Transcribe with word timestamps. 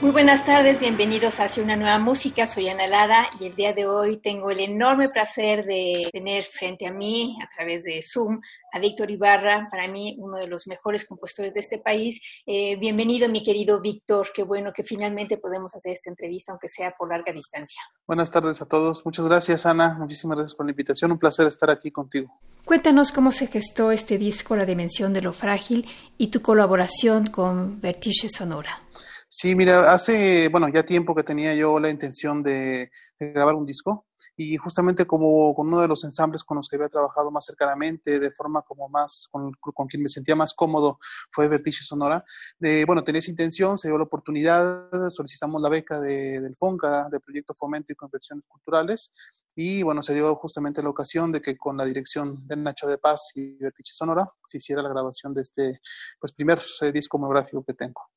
Muy 0.00 0.12
buenas 0.12 0.46
tardes, 0.46 0.80
bienvenidos 0.80 1.40
hacia 1.40 1.62
una 1.62 1.76
nueva 1.76 1.98
música. 1.98 2.46
Soy 2.46 2.70
Ana 2.70 2.86
Lara 2.86 3.28
y 3.38 3.44
el 3.44 3.54
día 3.54 3.74
de 3.74 3.86
hoy 3.86 4.16
tengo 4.16 4.50
el 4.50 4.60
enorme 4.60 5.10
placer 5.10 5.62
de 5.66 6.08
tener 6.10 6.42
frente 6.44 6.86
a 6.86 6.90
mí, 6.90 7.36
a 7.44 7.54
través 7.54 7.84
de 7.84 8.00
Zoom, 8.02 8.40
a 8.72 8.78
Víctor 8.78 9.10
Ibarra, 9.10 9.68
para 9.70 9.88
mí 9.88 10.16
uno 10.18 10.38
de 10.38 10.46
los 10.46 10.66
mejores 10.66 11.06
compositores 11.06 11.52
de 11.52 11.60
este 11.60 11.80
país. 11.80 12.18
Eh, 12.46 12.76
bienvenido, 12.76 13.28
mi 13.28 13.44
querido 13.44 13.82
Víctor. 13.82 14.30
Qué 14.34 14.42
bueno 14.42 14.72
que 14.72 14.84
finalmente 14.84 15.36
podemos 15.36 15.74
hacer 15.76 15.92
esta 15.92 16.08
entrevista, 16.08 16.52
aunque 16.52 16.70
sea 16.70 16.92
por 16.92 17.10
larga 17.10 17.34
distancia. 17.34 17.82
Buenas 18.06 18.30
tardes 18.30 18.62
a 18.62 18.66
todos. 18.66 19.04
Muchas 19.04 19.26
gracias, 19.26 19.66
Ana. 19.66 19.98
Muchísimas 19.98 20.38
gracias 20.38 20.54
por 20.54 20.64
la 20.64 20.70
invitación. 20.72 21.12
Un 21.12 21.18
placer 21.18 21.46
estar 21.46 21.68
aquí 21.68 21.90
contigo. 21.90 22.40
Cuéntanos 22.64 23.12
cómo 23.12 23.32
se 23.32 23.48
gestó 23.48 23.92
este 23.92 24.16
disco, 24.16 24.56
La 24.56 24.64
Dimensión 24.64 25.12
de 25.12 25.20
lo 25.20 25.34
Frágil, 25.34 25.86
y 26.16 26.28
tu 26.28 26.40
colaboración 26.40 27.26
con 27.26 27.82
Vertice 27.82 28.30
Sonora. 28.30 28.80
Sí, 29.32 29.54
mira, 29.54 29.92
hace, 29.92 30.48
bueno, 30.48 30.68
ya 30.68 30.84
tiempo 30.84 31.14
que 31.14 31.22
tenía 31.22 31.54
yo 31.54 31.78
la 31.78 31.88
intención 31.88 32.42
de, 32.42 32.90
grabar 33.20 33.54
un 33.54 33.64
disco 33.64 34.06
y 34.36 34.56
justamente 34.56 35.06
como 35.06 35.54
con 35.54 35.68
uno 35.68 35.80
de 35.80 35.86
los 35.86 36.02
ensambles 36.02 36.42
con 36.42 36.56
los 36.56 36.68
que 36.68 36.74
había 36.74 36.88
trabajado 36.88 37.30
más 37.30 37.44
cercanamente, 37.46 38.18
de 38.18 38.32
forma 38.32 38.62
como 38.62 38.88
más, 38.88 39.28
con, 39.30 39.52
quien 39.88 40.02
me 40.02 40.08
sentía 40.08 40.34
más 40.34 40.52
cómodo, 40.52 40.98
fue 41.30 41.46
Vertice 41.46 41.84
Sonora. 41.84 42.24
De, 42.58 42.84
bueno, 42.86 43.04
tenía 43.04 43.20
esa 43.20 43.30
intención, 43.30 43.78
se 43.78 43.86
dio 43.86 43.98
la 43.98 44.04
oportunidad, 44.04 44.90
solicitamos 45.10 45.62
la 45.62 45.68
beca 45.68 46.00
de, 46.00 46.40
del 46.40 46.56
FONCA, 46.56 47.08
del 47.08 47.20
Proyecto 47.20 47.54
Fomento 47.56 47.92
y 47.92 47.96
Conversiones 47.96 48.44
Culturales, 48.48 49.12
y 49.54 49.84
bueno, 49.84 50.02
se 50.02 50.12
dio 50.12 50.34
justamente 50.34 50.82
la 50.82 50.90
ocasión 50.90 51.30
de 51.30 51.40
que 51.40 51.56
con 51.56 51.76
la 51.76 51.84
dirección 51.84 52.48
de 52.48 52.56
Nacho 52.56 52.88
de 52.88 52.98
Paz 52.98 53.30
y 53.36 53.54
Vertice 53.58 53.94
Sonora 53.94 54.26
se 54.44 54.58
hiciera 54.58 54.82
la 54.82 54.88
grabación 54.88 55.32
de 55.34 55.42
este 55.42 55.80
pues, 56.18 56.32
primer 56.32 56.60
eh, 56.80 56.90
disco 56.90 57.16
monográfico 57.16 57.62
que 57.64 57.74
tengo. 57.74 58.10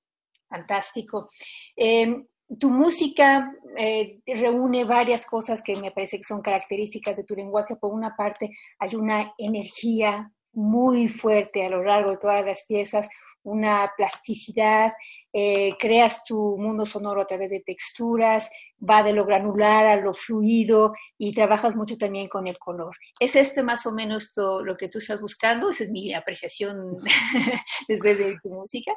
Fantástico. 0.53 1.27
Em, 1.75 2.27
tu 2.59 2.69
música 2.69 3.51
eh, 3.75 4.19
reúne 4.27 4.83
varias 4.83 5.25
cosas 5.25 5.63
que 5.63 5.75
me 5.77 5.89
parece 5.89 6.17
que 6.17 6.23
son 6.23 6.43
características 6.43 7.15
de 7.15 7.23
tu 7.23 7.35
lenguaje. 7.35 7.75
Por 7.75 7.91
una 7.91 8.15
parte, 8.15 8.51
hay 8.77 8.95
una 8.95 9.33
energía 9.39 10.31
muy 10.51 11.09
fuerte 11.09 11.65
a 11.65 11.69
lo 11.69 11.81
largo 11.83 12.11
de 12.11 12.17
todas 12.17 12.45
las 12.45 12.65
piezas, 12.67 13.09
una 13.41 13.91
plasticidad, 13.97 14.93
eh, 15.33 15.73
creas 15.79 16.23
tu 16.23 16.57
mundo 16.59 16.85
sonoro 16.85 17.21
a 17.21 17.25
través 17.25 17.49
de 17.49 17.61
texturas, 17.61 18.51
va 18.87 19.01
de 19.01 19.13
lo 19.13 19.25
granular 19.25 19.87
a 19.87 19.95
lo 19.95 20.13
fluido 20.13 20.93
y 21.17 21.33
trabajas 21.33 21.75
mucho 21.75 21.97
también 21.97 22.29
con 22.29 22.47
el 22.47 22.59
color. 22.59 22.95
¿Es 23.19 23.35
este 23.35 23.63
más 23.63 23.87
o 23.87 23.91
menos 23.91 24.31
lo 24.37 24.77
que 24.77 24.87
tú 24.87 24.99
estás 24.99 25.19
buscando? 25.19 25.71
Esa 25.71 25.85
es 25.85 25.89
mi 25.89 26.13
apreciación 26.13 26.99
después 27.87 28.19
de 28.19 28.37
tu 28.43 28.49
música. 28.49 28.93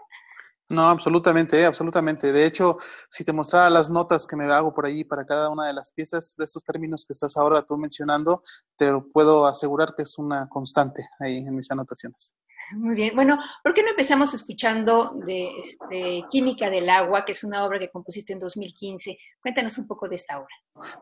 No, 0.70 0.82
absolutamente, 0.88 1.64
absolutamente. 1.64 2.32
De 2.32 2.44
hecho, 2.44 2.76
si 3.08 3.24
te 3.24 3.32
mostrara 3.32 3.70
las 3.70 3.88
notas 3.88 4.26
que 4.26 4.34
me 4.34 4.46
hago 4.52 4.74
por 4.74 4.84
ahí 4.86 5.04
para 5.04 5.24
cada 5.24 5.48
una 5.48 5.66
de 5.68 5.72
las 5.72 5.92
piezas 5.92 6.34
de 6.36 6.44
estos 6.44 6.64
términos 6.64 7.04
que 7.06 7.12
estás 7.12 7.36
ahora 7.36 7.64
tú 7.64 7.76
mencionando, 7.76 8.42
te 8.76 8.90
puedo 9.12 9.46
asegurar 9.46 9.94
que 9.96 10.02
es 10.02 10.18
una 10.18 10.48
constante 10.48 11.08
ahí 11.20 11.38
en 11.38 11.54
mis 11.54 11.70
anotaciones. 11.70 12.32
Muy 12.72 12.96
bien. 12.96 13.14
Bueno, 13.14 13.38
¿por 13.62 13.72
qué 13.72 13.82
no 13.82 13.90
empezamos 13.90 14.34
escuchando 14.34 15.12
de, 15.24 15.50
este, 15.60 16.24
Química 16.28 16.68
del 16.68 16.88
Agua, 16.88 17.24
que 17.24 17.32
es 17.32 17.44
una 17.44 17.64
obra 17.64 17.78
que 17.78 17.90
compusiste 17.90 18.32
en 18.32 18.40
2015? 18.40 19.16
Cuéntanos 19.40 19.78
un 19.78 19.86
poco 19.86 20.08
de 20.08 20.16
esta 20.16 20.38
obra. 20.38 20.54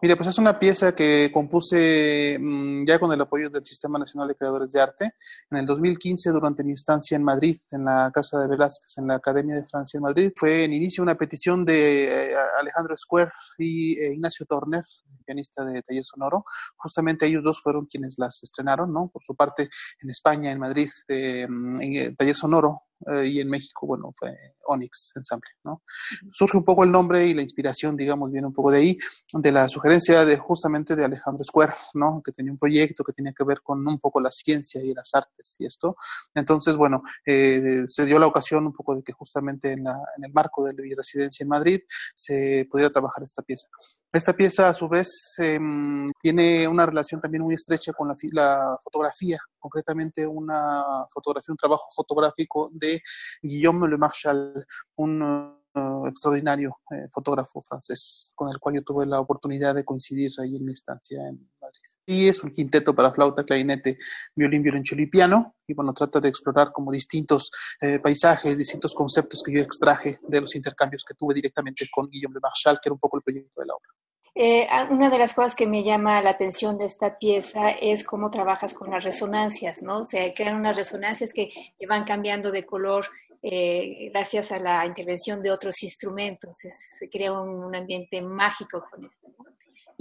Mire, 0.02 0.16
pues 0.16 0.28
es 0.28 0.38
una 0.38 0.58
pieza 0.58 0.94
que 0.94 1.30
compuse 1.32 2.38
mm, 2.38 2.86
ya 2.86 2.98
con 2.98 3.12
el 3.12 3.20
apoyo 3.20 3.48
del 3.48 3.64
Sistema 3.64 3.98
Nacional 3.98 4.28
de 4.28 4.34
Creadores 4.34 4.72
de 4.72 4.80
Arte 4.80 5.12
en 5.50 5.58
el 5.58 5.66
2015 5.66 6.30
durante 6.30 6.64
mi 6.64 6.74
estancia 6.74 7.16
en 7.16 7.24
Madrid, 7.24 7.56
en 7.70 7.84
la 7.86 8.10
Casa 8.14 8.40
de 8.40 8.48
Velázquez, 8.48 8.98
en 8.98 9.08
la 9.08 9.16
Academia 9.16 9.56
de 9.56 9.64
Francia 9.64 9.98
en 9.98 10.02
Madrid. 10.02 10.32
Fue 10.36 10.64
en 10.64 10.72
inicio 10.72 11.02
una 11.02 11.16
petición 11.16 11.64
de 11.64 12.32
eh, 12.32 12.36
Alejandro 12.60 12.96
Square 12.96 13.30
y 13.58 13.98
Ignacio 13.98 14.46
Torner, 14.46 14.84
pianista 15.24 15.64
de 15.64 15.82
Taller 15.82 16.04
Sonoro. 16.04 16.44
Justamente 16.76 17.26
ellos 17.26 17.44
dos 17.44 17.60
fueron 17.60 17.86
quienes 17.86 18.14
las 18.18 18.42
estrenaron, 18.42 18.92
¿no? 18.92 19.08
Por 19.12 19.22
su 19.24 19.34
parte, 19.34 19.68
en 20.00 20.10
España, 20.10 20.50
en 20.50 20.58
Madrid, 20.58 20.90
eh, 21.08 21.42
en 21.42 22.16
Taller 22.16 22.36
Sonoro, 22.36 22.82
eh, 23.06 23.26
y 23.26 23.40
en 23.40 23.48
México, 23.48 23.86
bueno, 23.86 24.14
fue 24.18 24.36
Onyx 24.66 25.12
Ensemble, 25.16 25.50
¿no? 25.64 25.82
Surge 26.30 26.56
un 26.56 26.64
poco 26.64 26.84
el 26.84 26.90
nombre 26.90 27.26
y 27.26 27.34
la 27.34 27.42
inspiración, 27.42 27.96
digamos, 27.96 28.30
viene 28.30 28.46
un 28.46 28.52
poco 28.52 28.70
de 28.70 28.78
ahí, 28.78 28.98
de 29.32 29.52
la 29.52 29.68
sugerencia 29.68 30.24
de 30.24 30.36
justamente 30.36 30.96
de 30.96 31.04
Alejandro 31.04 31.44
Square, 31.44 31.74
¿no? 31.94 32.22
Que 32.24 32.32
tenía 32.32 32.52
un 32.52 32.58
proyecto 32.58 33.04
que 33.04 33.12
tenía 33.12 33.32
que 33.32 33.44
ver 33.44 33.60
con 33.62 33.86
un 33.86 33.98
poco 33.98 34.20
la 34.20 34.30
ciencia 34.30 34.82
y 34.82 34.94
las 34.94 35.10
artes 35.14 35.56
y 35.58 35.66
esto. 35.66 35.96
Entonces, 36.34 36.76
bueno, 36.76 37.02
eh, 37.26 37.84
se 37.86 38.04
dio 38.04 38.18
la 38.18 38.26
ocasión 38.26 38.66
un 38.66 38.72
poco 38.72 38.96
de 38.96 39.02
que 39.02 39.12
justamente 39.12 39.72
en, 39.72 39.84
el 40.22 40.32
marco 40.32 40.64
de 40.64 40.74
mi 40.74 40.94
residencia 40.94 41.44
en 41.44 41.48
Madrid 41.48 41.80
se 42.14 42.66
pudiera 42.70 42.90
trabajar 42.90 43.22
esta 43.22 43.42
pieza. 43.42 43.68
Esta 44.12 44.32
pieza, 44.32 44.68
a 44.68 44.72
su 44.72 44.88
vez, 44.88 45.08
em, 45.38 46.10
tiene 46.20 46.66
una 46.68 46.86
relación 46.86 47.20
también 47.20 47.42
muy 47.42 47.54
estrecha 47.54 47.92
con 47.92 48.08
la, 48.08 48.14
la 48.32 48.78
fotografía, 48.82 49.38
concretamente 49.58 50.26
una 50.26 50.84
fotografía, 51.12 51.52
un 51.52 51.56
trabajo 51.56 51.88
fotográfico 51.94 52.70
de 52.72 52.93
Guillaume 53.42 53.88
Le 53.88 53.98
Marchal, 53.98 54.66
un 54.96 55.22
uh, 55.22 56.06
extraordinario 56.06 56.78
eh, 56.90 57.08
fotógrafo 57.12 57.62
francés 57.62 58.32
con 58.34 58.48
el 58.48 58.58
cual 58.58 58.76
yo 58.76 58.82
tuve 58.82 59.06
la 59.06 59.20
oportunidad 59.20 59.74
de 59.74 59.84
coincidir 59.84 60.32
ahí 60.40 60.56
en 60.56 60.64
mi 60.64 60.72
estancia 60.72 61.20
en 61.28 61.50
Madrid. 61.60 61.80
Y 62.06 62.28
es 62.28 62.42
un 62.42 62.50
quinteto 62.50 62.94
para 62.94 63.12
flauta, 63.12 63.44
clarinete, 63.44 63.98
violín, 64.34 64.62
violonchelo 64.62 65.02
y 65.02 65.06
piano. 65.06 65.56
Y 65.66 65.74
bueno, 65.74 65.94
trata 65.94 66.20
de 66.20 66.28
explorar 66.28 66.70
como 66.72 66.92
distintos 66.92 67.50
eh, 67.80 67.98
paisajes, 67.98 68.58
distintos 68.58 68.94
conceptos 68.94 69.42
que 69.42 69.52
yo 69.52 69.60
extraje 69.60 70.18
de 70.28 70.40
los 70.40 70.54
intercambios 70.54 71.02
que 71.02 71.14
tuve 71.14 71.34
directamente 71.34 71.88
con 71.90 72.08
Guillaume 72.08 72.34
Le 72.34 72.40
Marchal, 72.40 72.78
que 72.80 72.88
era 72.88 72.94
un 72.94 73.00
poco 73.00 73.16
el 73.16 73.22
proyecto 73.22 73.60
de 73.60 73.66
la 73.66 73.74
obra. 73.74 73.88
Eh, 74.36 74.66
una 74.90 75.10
de 75.10 75.18
las 75.18 75.32
cosas 75.32 75.54
que 75.54 75.66
me 75.66 75.84
llama 75.84 76.20
la 76.20 76.30
atención 76.30 76.76
de 76.76 76.86
esta 76.86 77.18
pieza 77.18 77.70
es 77.70 78.02
cómo 78.02 78.32
trabajas 78.32 78.74
con 78.74 78.90
las 78.90 79.04
resonancias, 79.04 79.80
¿no? 79.80 79.98
O 79.98 80.04
sea, 80.04 80.32
crean 80.34 80.56
unas 80.56 80.76
resonancias 80.76 81.32
que, 81.32 81.52
van 81.88 82.04
cambiando 82.04 82.50
de 82.50 82.66
color 82.66 83.06
eh, 83.42 84.10
gracias 84.12 84.50
a 84.50 84.58
la 84.58 84.84
intervención 84.86 85.40
de 85.40 85.52
otros 85.52 85.82
instrumentos. 85.84 86.56
se 86.58 87.08
crea 87.08 87.32
un, 87.32 87.74
ambiente 87.76 88.20
mágico 88.22 88.84
con 88.90 89.04
esto. 89.04 89.28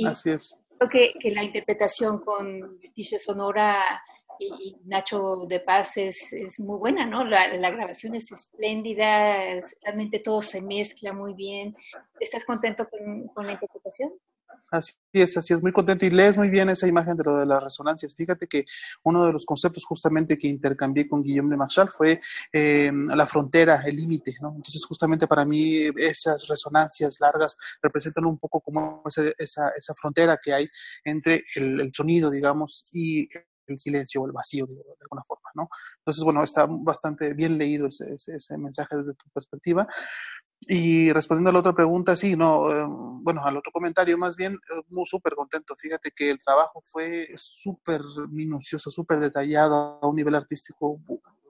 Así 0.07 0.31
es. 0.31 0.57
Creo 0.79 0.89
que, 0.89 1.13
que 1.19 1.31
la 1.31 1.43
interpretación 1.43 2.19
con 2.19 2.79
Tiche 2.93 3.19
Sonora 3.19 4.01
y, 4.39 4.75
Nacho 4.85 5.45
de 5.47 5.59
Paz 5.59 5.97
es, 5.97 6.33
es 6.33 6.59
muy 6.59 6.77
buena, 6.77 7.05
¿no? 7.05 7.23
La, 7.23 7.47
la, 7.55 7.71
grabación 7.71 8.15
es 8.15 8.31
espléndida, 8.31 9.59
realmente 9.81 10.19
todo 10.19 10.41
se 10.41 10.61
mezcla 10.61 11.13
muy 11.13 11.33
bien. 11.33 11.75
¿Estás 12.19 12.45
contento 12.45 12.87
con, 12.89 13.27
con, 13.27 13.45
la 13.45 13.53
interpretación? 13.53 14.13
Así 14.71 14.93
es, 15.11 15.37
así 15.37 15.53
es, 15.53 15.61
muy 15.61 15.71
contento 15.71 16.05
y 16.05 16.09
lees 16.09 16.37
muy 16.37 16.49
bien 16.49 16.67
esa 16.69 16.87
imagen 16.87 17.15
de 17.15 17.23
lo 17.23 17.37
de 17.37 17.45
las 17.45 17.63
resonancias. 17.63 18.15
Fíjate 18.15 18.47
que 18.47 18.65
uno 19.03 19.25
de 19.25 19.31
los 19.31 19.45
conceptos 19.45 19.85
justamente 19.85 20.37
que 20.37 20.47
intercambié 20.47 21.07
con 21.07 21.21
Guillaume 21.21 21.51
de 21.51 21.57
Marshall 21.57 21.89
fue 21.89 22.19
eh, 22.51 22.91
la 22.91 23.25
frontera, 23.25 23.83
el 23.85 23.95
límite, 23.95 24.35
¿no? 24.41 24.53
Entonces 24.55 24.83
justamente 24.85 25.27
para 25.27 25.45
mí 25.45 25.89
esas 25.97 26.47
resonancias 26.47 27.19
largas 27.19 27.55
representan 27.81 28.25
un 28.25 28.39
poco 28.39 28.61
como 28.61 29.03
esa, 29.05 29.31
esa, 29.37 29.93
frontera 30.01 30.39
que 30.41 30.53
hay 30.53 30.69
entre 31.03 31.43
el, 31.55 31.79
el, 31.79 31.93
sonido, 31.93 32.31
digamos, 32.31 32.85
y 32.93 33.29
el 33.67 33.79
silencio 33.79 34.21
o 34.21 34.27
el 34.27 34.33
vacío, 34.33 34.65
de, 34.65 34.75
alguna 35.01 35.23
forma, 35.23 35.49
¿no? 35.55 35.69
Entonces, 35.99 36.23
bueno, 36.23 36.43
está 36.43 36.65
bastante 36.67 37.33
bien 37.33 37.57
leído 37.57 37.87
ese, 37.87 38.15
ese, 38.15 38.57
mensaje 38.57 38.95
desde 38.97 39.13
tu 39.13 39.29
perspectiva. 39.29 39.87
Y 40.67 41.11
respondiendo 41.11 41.49
a 41.49 41.53
la 41.53 41.59
otra 41.59 41.73
pregunta, 41.73 42.15
sí, 42.15 42.35
no, 42.35 42.71
eh, 42.71 42.85
bueno, 42.87 43.43
al 43.43 43.57
otro 43.57 43.71
comentario 43.71 44.17
más 44.17 44.35
bien, 44.35 44.53
eh, 44.53 44.81
muy 44.89 45.05
súper 45.05 45.35
contento. 45.35 45.75
Fíjate 45.75 46.11
que 46.11 46.29
el 46.29 46.41
trabajo 46.41 46.81
fue 46.83 47.29
súper 47.35 48.01
minucioso, 48.29 48.89
súper 48.89 49.19
detallado 49.19 49.99
a 50.01 50.07
un 50.07 50.15
nivel 50.15 50.35
artístico 50.35 51.01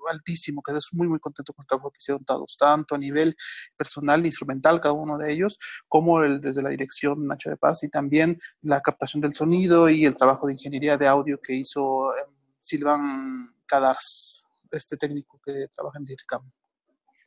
altísimo, 0.09 0.61
quedé 0.61 0.79
muy, 0.91 1.07
muy 1.07 1.19
contento 1.19 1.53
con 1.53 1.63
el 1.63 1.67
trabajo 1.67 1.91
que 1.91 1.97
hicieron 1.99 2.23
todos, 2.25 2.57
tanto 2.57 2.95
a 2.95 2.97
nivel 2.97 3.35
personal, 3.77 4.25
instrumental, 4.25 4.81
cada 4.81 4.93
uno 4.93 5.17
de 5.17 5.31
ellos, 5.31 5.59
como 5.87 6.23
el, 6.23 6.41
desde 6.41 6.61
la 6.61 6.69
dirección 6.69 7.27
Nacho 7.27 7.49
de 7.49 7.57
Paz 7.57 7.83
y 7.83 7.89
también 7.89 8.39
la 8.61 8.81
captación 8.81 9.21
del 9.21 9.35
sonido 9.35 9.89
y 9.89 10.05
el 10.05 10.15
trabajo 10.15 10.47
de 10.47 10.53
ingeniería 10.53 10.97
de 10.97 11.07
audio 11.07 11.39
que 11.41 11.55
hizo 11.55 12.15
em, 12.17 12.33
Silvan 12.57 13.53
Cadars, 13.65 14.45
este 14.71 14.97
técnico 14.97 15.39
que 15.45 15.67
trabaja 15.75 15.99
en 15.99 16.05
DIRCAM. 16.05 16.51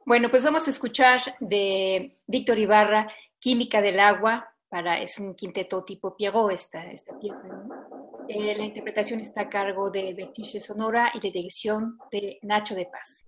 Bueno, 0.07 0.31
pues 0.31 0.45
vamos 0.45 0.69
a 0.69 0.71
escuchar 0.71 1.21
de 1.41 2.17
Víctor 2.29 2.61
Ibarra, 2.61 3.09
Química 3.41 3.83
del 3.83 3.99
Agua, 3.99 4.49
para, 4.69 5.01
es 5.01 5.19
un 5.19 5.35
quinteto 5.35 5.83
tipo 5.83 6.17
Piego 6.17 6.49
esta, 6.49 6.79
esta 6.93 7.19
pieza. 7.19 7.43
Eh, 8.29 8.55
la 8.57 8.65
interpretación 8.65 9.19
está 9.19 9.41
a 9.41 9.49
cargo 9.49 9.91
de 9.91 10.15
Bertice 10.15 10.61
Sonora 10.61 11.11
y 11.13 11.17
la 11.17 11.33
dirección 11.33 11.99
de 12.13 12.39
Nacho 12.43 12.77
de 12.77 12.87
Paz. 12.87 13.26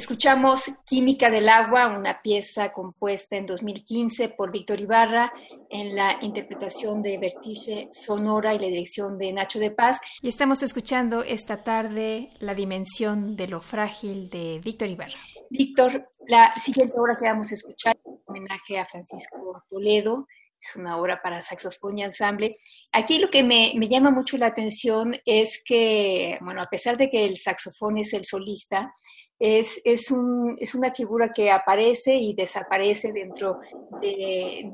Escuchamos 0.00 0.62
Química 0.86 1.28
del 1.30 1.46
Agua, 1.50 1.88
una 1.88 2.22
pieza 2.22 2.70
compuesta 2.70 3.36
en 3.36 3.44
2015 3.44 4.30
por 4.30 4.50
Víctor 4.50 4.80
Ibarra 4.80 5.30
en 5.68 5.94
la 5.94 6.16
interpretación 6.22 7.02
de 7.02 7.18
Vertige 7.18 7.90
Sonora 7.92 8.54
y 8.54 8.58
la 8.58 8.68
dirección 8.68 9.18
de 9.18 9.30
Nacho 9.30 9.58
de 9.58 9.70
Paz. 9.70 10.00
Y 10.22 10.28
estamos 10.30 10.62
escuchando 10.62 11.22
esta 11.22 11.62
tarde 11.64 12.30
La 12.38 12.54
Dimensión 12.54 13.36
de 13.36 13.48
lo 13.48 13.60
Frágil 13.60 14.30
de 14.30 14.62
Víctor 14.64 14.88
Ibarra. 14.88 15.18
Víctor, 15.50 16.08
la 16.28 16.50
siguiente 16.54 16.94
obra 16.96 17.18
que 17.20 17.26
vamos 17.26 17.52
a 17.52 17.54
escuchar 17.56 17.94
es 17.98 18.06
un 18.06 18.22
homenaje 18.24 18.78
a 18.78 18.86
Francisco 18.86 19.62
Toledo, 19.68 20.26
es 20.58 20.76
una 20.76 20.96
obra 20.96 21.20
para 21.22 21.42
saxofón 21.42 21.98
y 21.98 22.04
ensamble. 22.04 22.56
Aquí 22.92 23.18
lo 23.18 23.28
que 23.28 23.42
me, 23.42 23.74
me, 23.76 23.86
llama 23.86 24.10
mucho 24.10 24.38
la 24.38 24.46
atención 24.46 25.14
es 25.26 25.60
que, 25.62 26.38
bueno, 26.40 26.62
a 26.62 26.70
pesar 26.70 26.96
de 26.96 27.10
que 27.10 27.26
el 27.26 27.36
saxofón 27.36 27.98
es 27.98 28.14
el 28.14 28.24
solista, 28.24 28.94
es, 29.40 29.80
es, 29.84 30.10
un, 30.10 30.54
es 30.58 30.74
una 30.74 30.92
figura 30.92 31.32
que 31.32 31.50
aparece 31.50 32.14
y 32.14 32.34
desaparece 32.34 33.10
dentro 33.10 33.58
de, 34.00 34.70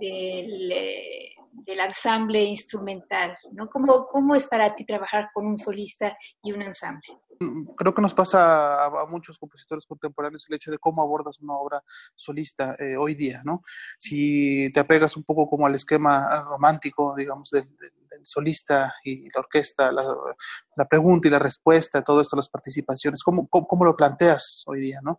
del 1.53 1.81
ensamble 1.81 2.43
instrumental. 2.43 3.39
¿no? 3.53 3.69
¿Cómo, 3.69 4.09
¿Cómo 4.09 4.35
es 4.35 4.49
para 4.49 4.75
ti 4.75 4.85
trabajar 4.85 5.31
con 5.33 5.47
un 5.47 5.57
solista 5.57 6.19
y 6.43 6.53
un 6.53 6.63
ensamble? 6.63 7.07
Creo 7.77 7.95
que 7.95 8.03
nos 8.03 8.15
pasa 8.15 8.87
a, 8.87 9.07
muchos 9.07 9.39
compositores 9.39 9.87
contemporáneos 9.87 10.47
el 10.49 10.57
hecho 10.57 10.73
de 10.73 10.79
cómo 10.79 11.01
abordas 11.01 11.39
una 11.41 11.55
obra 11.55 11.83
solista 12.15 12.77
eh, 12.79 12.97
hoy 12.97 13.15
día, 13.15 13.43
¿no? 13.45 13.63
Si 13.99 14.71
te 14.73 14.81
apegas 14.81 15.17
un 15.17 15.23
poco 15.23 15.49
como 15.49 15.67
al 15.67 15.75
esquema 15.75 16.43
romántico, 16.43 17.15
digamos, 17.15 17.51
del, 17.51 17.69
solista 18.23 18.95
y 19.05 19.25
la 19.25 19.41
orquesta, 19.41 19.91
la, 19.93 20.05
pregunta 20.89 21.29
y 21.29 21.31
la 21.31 21.39
respuesta, 21.39 22.03
todo 22.03 22.21
esto, 22.21 22.37
las 22.37 22.49
participaciones, 22.49 23.23
¿cómo, 23.23 23.47
cómo, 23.49 23.85
lo 23.85 23.97
planteas 23.97 24.63
hoy 24.67 24.81
día, 24.81 25.01
no? 25.03 25.19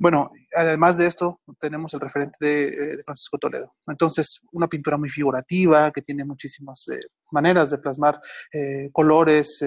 Bueno, 0.00 0.30
además 0.54 0.96
de 0.96 1.06
esto, 1.06 1.40
tenemos 1.58 1.92
el 1.92 2.00
referente 2.00 2.36
de, 2.40 2.68
eh, 2.68 3.02
Francisco 3.04 3.36
Toledo. 3.36 3.70
Entonces, 3.88 4.40
una 4.52 4.68
pintura 4.68 4.96
muy 4.96 5.08
figurativa, 5.08 5.90
que 5.90 6.02
tiene 6.02 6.24
muchísimas 6.24 6.86
eh, 6.88 7.00
maneras 7.32 7.70
de 7.70 7.78
plasmar 7.78 8.20
eh, 8.52 8.90
colores, 8.92 9.60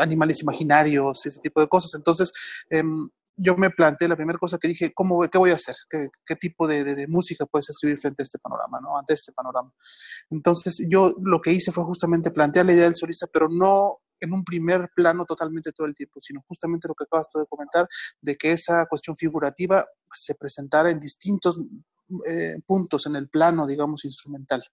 animales 0.00 0.42
imaginarios, 0.42 1.24
ese 1.26 1.40
tipo 1.40 1.60
de 1.60 1.68
cosas. 1.68 1.94
Entonces, 1.94 2.32
em, 2.68 3.08
yo 3.36 3.56
me 3.56 3.70
planteé 3.70 4.08
la 4.08 4.16
primera 4.16 4.38
cosa 4.38 4.58
que 4.58 4.68
dije, 4.68 4.92
¿cómo, 4.94 5.28
¿qué 5.28 5.38
voy 5.38 5.50
a 5.50 5.54
hacer? 5.54 5.74
¿Qué, 5.90 6.36
tipo 6.36 6.66
de, 6.66 7.06
música 7.08 7.46
puedes 7.46 7.70
escribir 7.70 7.98
frente 7.98 8.22
a 8.22 8.24
este 8.24 8.38
panorama, 8.38 8.80
¿no? 8.80 8.96
ante 8.98 9.14
este 9.14 9.32
panorama? 9.32 9.72
Entonces 10.30 10.86
yo 10.88 11.14
lo 11.22 11.40
que 11.40 11.52
hice 11.52 11.72
fue 11.72 11.84
justamente 11.84 12.30
plantear 12.30 12.66
la 12.66 12.72
idea 12.72 12.84
del 12.84 12.96
solista, 12.96 13.26
pero 13.32 13.48
no 13.48 13.98
en 14.20 14.32
un 14.32 14.44
primer 14.44 14.90
plano 14.94 15.24
totalmente 15.26 15.72
todo 15.72 15.86
el 15.86 15.94
tiempo, 15.94 16.20
sino 16.22 16.42
justamente 16.46 16.88
lo 16.88 16.94
que 16.94 17.04
acabas 17.04 17.26
de 17.34 17.46
comentar, 17.46 17.88
de 18.20 18.36
que 18.36 18.52
esa 18.52 18.86
cuestión 18.86 19.16
figurativa 19.16 19.84
se 20.10 20.34
presentara 20.34 20.90
en 20.90 21.00
distintos 21.00 21.58
eh, 22.26 22.58
puntos 22.66 23.06
en 23.06 23.16
el 23.16 23.28
plano, 23.28 23.66
digamos, 23.66 24.04
instrumental. 24.04 24.64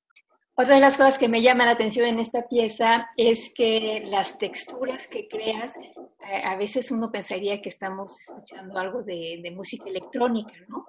Otra 0.55 0.75
de 0.75 0.81
las 0.81 0.98
cosas 0.98 1.17
que 1.17 1.29
me 1.29 1.41
llama 1.41 1.65
la 1.65 1.72
atención 1.72 2.05
en 2.08 2.20
esta 2.20 2.48
pieza 2.48 3.10
es 3.15 3.53
que 3.53 4.03
las 4.05 4.38
texturas 4.38 5.08
que 5.08 5.27
creas, 5.27 5.77
eh, 5.77 6.41
a 6.43 6.55
veces 6.58 6.91
uno 6.91 7.12
pensaría 7.12 7.62
que 7.62 7.70
estamos 7.70 8.20
escuchando 8.20 8.77
algo 8.77 9.01
de, 9.01 9.41
música 9.55 9.89
electrónica, 9.89 10.53
¿no? 10.67 10.86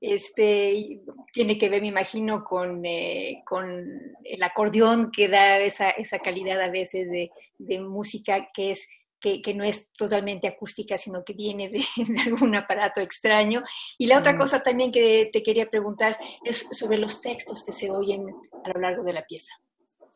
Este, 0.00 1.02
tiene 1.32 1.58
que 1.58 1.68
ver, 1.68 1.82
me 1.82 1.88
imagino, 1.88 2.44
con, 2.44 2.86
eh, 2.86 3.42
con 3.44 4.16
el 4.24 4.42
acordeón 4.42 5.10
que 5.10 5.28
da 5.28 5.58
esa, 5.58 5.90
esa 5.90 6.20
calidad 6.20 6.60
a 6.60 6.70
veces 6.70 7.10
de, 7.10 7.30
de 7.58 7.80
música 7.80 8.48
que 8.54 8.70
es 8.70 8.88
que, 9.20 9.54
no 9.54 9.64
es 9.64 9.90
totalmente 9.92 10.48
acústica, 10.48 10.96
sino 10.96 11.24
que 11.24 11.34
viene 11.34 11.68
de, 11.68 11.84
algún 12.26 12.54
aparato 12.54 13.00
extraño. 13.00 13.62
Y 13.98 14.06
la 14.06 14.18
otra 14.18 14.36
cosa 14.38 14.62
también 14.62 14.90
que 14.90 15.30
te 15.32 15.42
quería 15.42 15.68
preguntar 15.68 16.18
es 16.44 16.66
sobre 16.72 16.98
los 16.98 17.20
textos 17.20 17.64
que 17.64 17.72
se 17.72 17.90
oyen 17.90 18.26
a 18.64 18.70
lo 18.70 18.80
largo 18.80 19.02
de 19.02 19.12
la 19.12 19.24
pieza. 19.24 19.52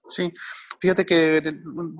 Sí, 0.06 0.30
fíjate 0.80 1.06
que 1.06 1.42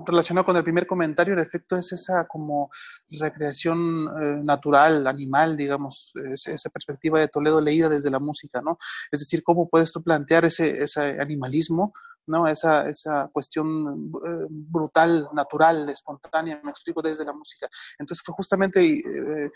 relacionado 0.05 0.45
con 0.45 0.55
el 0.55 0.63
primer 0.63 0.85
comentario, 0.85 1.33
el 1.33 1.39
efecto 1.39 1.75
es 1.75 1.91
esa 1.91 2.27
como 2.27 2.69
recreación 3.09 4.07
eh, 4.07 4.41
natural, 4.43 5.07
animal, 5.07 5.57
digamos, 5.57 6.13
esa 6.45 6.69
perspectiva 6.69 7.19
de 7.19 7.29
Toledo 7.29 7.59
leída 7.59 7.89
desde 7.89 8.11
la 8.11 8.19
música, 8.19 8.61
¿no? 8.61 8.77
Es 9.11 9.21
decir, 9.21 9.41
cómo 9.43 9.67
puedes 9.67 9.91
tú 9.91 10.03
plantear 10.03 10.45
ese, 10.45 10.83
ese 10.83 11.19
animalismo 11.19 11.93
¿no? 12.27 12.47
Esa, 12.47 12.89
esa 12.89 13.29
cuestión 13.31 14.11
eh, 14.27 14.47
brutal, 14.49 15.29
natural, 15.33 15.89
espontánea, 15.89 16.59
me 16.63 16.71
explico, 16.71 17.01
desde 17.01 17.25
la 17.25 17.33
música. 17.33 17.67
Entonces 17.99 18.23
fue 18.25 18.33
justamente 18.35 18.81
eh, 18.83 19.51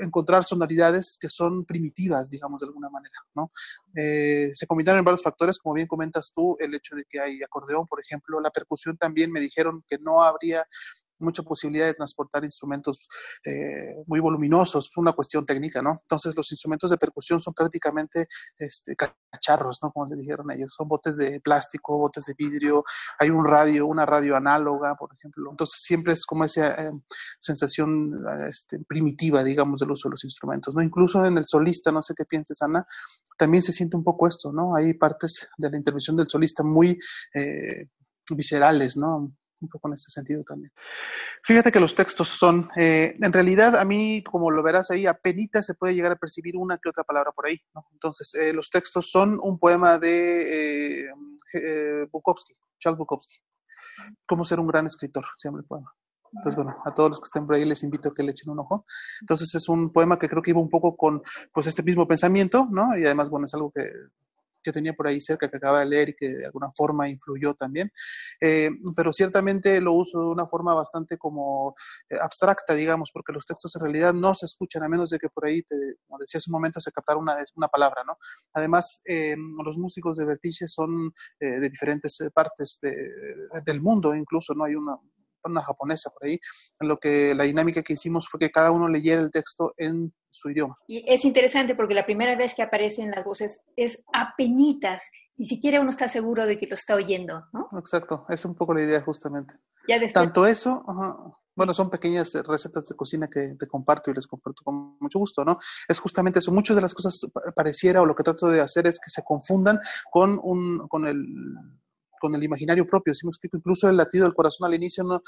encontrar 0.00 0.44
sonoridades 0.44 1.18
que 1.20 1.28
son 1.28 1.64
primitivas, 1.64 2.30
digamos, 2.30 2.60
de 2.60 2.66
alguna 2.66 2.90
manera, 2.90 3.14
¿no? 3.34 3.52
Eh, 3.94 4.50
se 4.52 4.66
combinaron 4.66 5.04
varios 5.04 5.22
factores, 5.22 5.58
como 5.58 5.74
bien 5.74 5.86
comentas 5.86 6.32
tú, 6.34 6.56
el 6.58 6.74
hecho 6.74 6.94
de 6.96 7.04
que 7.08 7.20
hay 7.20 7.42
acordeón, 7.42 7.86
por 7.86 8.00
ejemplo, 8.00 8.40
la 8.40 8.50
percusión 8.50 8.96
también 8.96 9.30
me 9.30 9.40
dijeron 9.40 9.84
que 9.88 9.98
no 9.98 10.22
habría 10.22 10.66
mucha 11.22 11.42
posibilidad 11.42 11.86
de 11.86 11.94
transportar 11.94 12.44
instrumentos 12.44 13.08
eh, 13.44 13.96
muy 14.06 14.20
voluminosos, 14.20 14.90
fue 14.92 15.02
una 15.02 15.12
cuestión 15.12 15.46
técnica, 15.46 15.80
¿no? 15.82 16.00
Entonces 16.02 16.36
los 16.36 16.50
instrumentos 16.52 16.90
de 16.90 16.98
percusión 16.98 17.40
son 17.40 17.54
prácticamente 17.54 18.28
este, 18.58 18.94
cacharros, 18.96 19.78
¿no? 19.82 19.90
Como 19.92 20.06
le 20.06 20.20
dijeron 20.20 20.50
ellos, 20.50 20.74
son 20.74 20.88
botes 20.88 21.16
de 21.16 21.40
plástico, 21.40 21.98
botes 21.98 22.24
de 22.26 22.34
vidrio, 22.36 22.84
hay 23.18 23.30
un 23.30 23.46
radio, 23.46 23.86
una 23.86 24.06
radio 24.06 24.36
análoga, 24.36 24.94
por 24.94 25.10
ejemplo, 25.14 25.50
entonces 25.50 25.80
siempre 25.82 26.12
es 26.12 26.26
como 26.26 26.44
esa 26.44 26.68
eh, 26.68 26.90
sensación 27.38 28.24
este, 28.48 28.78
primitiva, 28.80 29.44
digamos, 29.44 29.80
del 29.80 29.90
uso 29.90 30.08
de 30.08 30.12
los 30.12 30.24
instrumentos, 30.24 30.74
¿no? 30.74 30.82
Incluso 30.82 31.24
en 31.24 31.38
el 31.38 31.46
solista, 31.46 31.92
no 31.92 32.02
sé 32.02 32.14
qué 32.16 32.24
pienses, 32.24 32.60
Ana, 32.62 32.86
también 33.38 33.62
se 33.62 33.72
siente 33.72 33.96
un 33.96 34.04
poco 34.04 34.26
esto, 34.26 34.52
¿no? 34.52 34.76
Hay 34.76 34.94
partes 34.94 35.48
de 35.56 35.70
la 35.70 35.76
intervención 35.76 36.16
del 36.16 36.28
solista 36.28 36.62
muy... 36.62 36.98
Eh, 37.34 37.88
viscerales, 38.30 38.96
¿no? 38.96 39.32
Un 39.62 39.68
poco 39.68 39.88
en 39.88 39.94
este 39.94 40.10
sentido 40.10 40.42
también. 40.44 40.72
Fíjate 41.42 41.70
que 41.70 41.80
los 41.80 41.94
textos 41.94 42.28
son, 42.28 42.68
eh, 42.76 43.16
en 43.20 43.32
realidad 43.32 43.76
a 43.76 43.84
mí, 43.84 44.22
como 44.22 44.50
lo 44.50 44.62
verás 44.62 44.90
ahí, 44.90 45.06
apenas 45.06 45.66
se 45.66 45.74
puede 45.74 45.94
llegar 45.94 46.12
a 46.12 46.16
percibir 46.16 46.56
una 46.56 46.78
que 46.78 46.88
otra 46.88 47.04
palabra 47.04 47.32
por 47.32 47.46
ahí, 47.46 47.58
¿no? 47.74 47.86
Entonces, 47.92 48.34
eh, 48.34 48.52
los 48.52 48.68
textos 48.70 49.10
son 49.10 49.38
un 49.42 49.58
poema 49.58 49.98
de 49.98 51.08
eh, 51.54 52.06
Bukowski, 52.10 52.54
Charles 52.78 52.98
Bukowski. 52.98 53.38
Cómo 54.26 54.44
ser 54.44 54.60
un 54.60 54.66
gran 54.66 54.86
escritor, 54.86 55.24
se 55.36 55.48
llama 55.48 55.60
el 55.60 55.64
poema. 55.64 55.92
Entonces, 56.34 56.56
bueno, 56.56 56.76
a 56.84 56.94
todos 56.94 57.10
los 57.10 57.20
que 57.20 57.26
estén 57.26 57.46
por 57.46 57.56
ahí 57.56 57.64
les 57.64 57.82
invito 57.82 58.08
a 58.08 58.14
que 58.14 58.22
le 58.22 58.30
echen 58.30 58.50
un 58.50 58.58
ojo. 58.60 58.86
Entonces, 59.20 59.54
es 59.54 59.68
un 59.68 59.92
poema 59.92 60.18
que 60.18 60.28
creo 60.28 60.42
que 60.42 60.50
iba 60.50 60.60
un 60.60 60.70
poco 60.70 60.96
con, 60.96 61.22
pues, 61.52 61.66
este 61.66 61.82
mismo 61.82 62.08
pensamiento, 62.08 62.68
¿no? 62.70 62.96
Y 62.96 63.04
además, 63.04 63.28
bueno, 63.28 63.44
es 63.44 63.54
algo 63.54 63.70
que 63.70 63.90
que 64.62 64.72
tenía 64.72 64.92
por 64.92 65.06
ahí 65.06 65.20
cerca 65.20 65.48
que 65.48 65.56
acaba 65.56 65.80
de 65.80 65.86
leer 65.86 66.10
y 66.10 66.14
que 66.14 66.28
de 66.28 66.46
alguna 66.46 66.70
forma 66.74 67.08
influyó 67.08 67.54
también, 67.54 67.90
eh, 68.40 68.70
pero 68.96 69.12
ciertamente 69.12 69.80
lo 69.80 69.94
uso 69.94 70.20
de 70.20 70.26
una 70.26 70.46
forma 70.46 70.74
bastante 70.74 71.18
como 71.18 71.74
eh, 72.08 72.16
abstracta, 72.20 72.74
digamos, 72.74 73.10
porque 73.12 73.32
los 73.32 73.44
textos 73.44 73.74
en 73.76 73.82
realidad 73.82 74.12
no 74.14 74.34
se 74.34 74.46
escuchan 74.46 74.82
a 74.82 74.88
menos 74.88 75.10
de 75.10 75.18
que 75.18 75.28
por 75.28 75.46
ahí, 75.46 75.62
te, 75.62 75.76
como 76.06 76.18
decía 76.18 76.38
hace 76.38 76.50
un 76.50 76.52
momento, 76.52 76.80
se 76.80 76.92
captara 76.92 77.18
una, 77.18 77.36
una 77.56 77.68
palabra, 77.68 78.02
¿no? 78.06 78.18
Además, 78.54 79.02
eh, 79.04 79.36
los 79.64 79.78
músicos 79.78 80.16
de 80.16 80.24
Vertice 80.24 80.68
son 80.68 81.12
de 81.38 81.68
diferentes 81.68 82.18
partes 82.34 82.78
del 82.80 83.80
mundo, 83.80 84.14
incluso, 84.14 84.54
¿no? 84.54 84.64
Hay 84.64 84.74
una, 84.74 84.96
una 85.50 85.62
japonesa 85.62 86.10
por 86.10 86.26
ahí, 86.28 86.38
en 86.80 86.88
lo 86.88 86.98
que 86.98 87.34
la 87.34 87.44
dinámica 87.44 87.82
que 87.82 87.94
hicimos 87.94 88.28
fue 88.28 88.38
que 88.40 88.50
cada 88.50 88.70
uno 88.70 88.88
leyera 88.88 89.20
el 89.22 89.30
texto 89.30 89.74
en 89.76 90.12
su 90.30 90.50
idioma. 90.50 90.76
Y 90.86 91.04
es 91.06 91.24
interesante 91.24 91.74
porque 91.74 91.94
la 91.94 92.06
primera 92.06 92.36
vez 92.36 92.54
que 92.54 92.62
aparecen 92.62 93.10
las 93.10 93.24
voces 93.24 93.62
es 93.76 94.04
apenitas, 94.12 95.04
ni 95.36 95.46
siquiera 95.46 95.80
uno 95.80 95.90
está 95.90 96.08
seguro 96.08 96.46
de 96.46 96.56
que 96.56 96.66
lo 96.66 96.74
está 96.74 96.94
oyendo, 96.94 97.44
¿no? 97.52 97.68
Exacto, 97.78 98.26
es 98.28 98.44
un 98.44 98.54
poco 98.54 98.74
la 98.74 98.82
idea 98.82 99.00
justamente. 99.02 99.54
Ya 99.88 99.98
después, 99.98 100.12
Tanto 100.12 100.46
eso, 100.46 100.84
ajá, 100.86 101.16
bueno, 101.54 101.74
son 101.74 101.90
pequeñas 101.90 102.32
recetas 102.46 102.88
de 102.88 102.94
cocina 102.96 103.28
que 103.28 103.56
te 103.58 103.66
comparto 103.66 104.10
y 104.10 104.14
les 104.14 104.26
comparto 104.26 104.62
con 104.64 104.96
mucho 105.00 105.18
gusto, 105.18 105.44
¿no? 105.44 105.58
Es 105.88 105.98
justamente 105.98 106.38
eso. 106.38 106.52
Muchas 106.52 106.76
de 106.76 106.82
las 106.82 106.94
cosas 106.94 107.28
pa- 107.32 107.42
pareciera 107.54 108.00
o 108.00 108.06
lo 108.06 108.14
que 108.14 108.22
trato 108.22 108.48
de 108.48 108.60
hacer 108.60 108.86
es 108.86 108.98
que 108.98 109.10
se 109.10 109.22
confundan 109.22 109.78
con 110.10 110.38
un, 110.42 110.86
con 110.88 111.06
el, 111.06 111.26
con 112.22 112.36
el 112.36 112.44
imaginario 112.44 112.86
propio. 112.86 113.12
Si 113.14 113.26
me 113.26 113.30
explico, 113.30 113.56
incluso 113.56 113.88
el 113.88 113.96
latido 113.96 114.24
del 114.24 114.34
corazón 114.34 114.68
al 114.68 114.74
inicio 114.74 115.02
no 115.02 115.20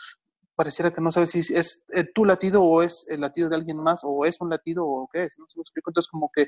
pareciera 0.55 0.95
que 0.95 1.01
no 1.01 1.11
sabes 1.11 1.31
si 1.33 1.41
es 1.41 1.83
eh, 1.93 2.05
tu 2.15 2.25
latido 2.25 2.63
o 2.63 2.83
es 2.83 3.05
el 3.09 3.21
latido 3.21 3.49
de 3.49 3.57
alguien 3.57 3.79
más 3.79 4.03
o 4.05 4.25
es 4.25 4.41
un 4.41 4.49
latido 4.49 4.87
o 4.87 5.09
qué 5.13 5.25
es, 5.25 5.35
¿no? 5.37 5.47
Me 5.57 5.63
explico, 5.63 5.91
entonces 5.91 6.09
como 6.09 6.31
que 6.33 6.47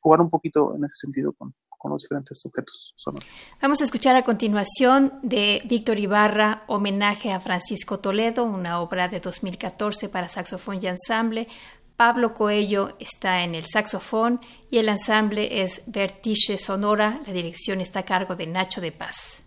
jugar 0.00 0.20
un 0.20 0.30
poquito 0.30 0.76
en 0.76 0.84
ese 0.84 0.94
sentido 0.94 1.32
con, 1.32 1.52
con 1.68 1.90
los 1.90 2.02
diferentes 2.02 2.46
objetos 2.46 2.94
sonoros. 2.94 3.26
Vamos 3.60 3.80
a 3.80 3.84
escuchar 3.84 4.14
a 4.14 4.22
continuación 4.22 5.14
de 5.24 5.60
Víctor 5.64 5.98
Ibarra, 5.98 6.62
homenaje 6.68 7.32
a 7.32 7.40
Francisco 7.40 7.98
Toledo, 7.98 8.44
una 8.44 8.80
obra 8.80 9.08
de 9.08 9.18
2014 9.18 10.08
para 10.08 10.28
saxofón 10.28 10.78
y 10.80 10.86
ensamble. 10.86 11.48
Pablo 11.96 12.32
Coello 12.32 12.96
está 13.00 13.42
en 13.42 13.56
el 13.56 13.64
saxofón 13.64 14.40
y 14.70 14.78
el 14.78 14.88
ensamble 14.88 15.62
es 15.62 15.82
Vertice 15.86 16.56
Sonora. 16.56 17.20
La 17.26 17.32
dirección 17.32 17.80
está 17.80 17.98
a 17.98 18.04
cargo 18.04 18.36
de 18.36 18.46
Nacho 18.46 18.80
de 18.80 18.92
Paz. 18.92 19.39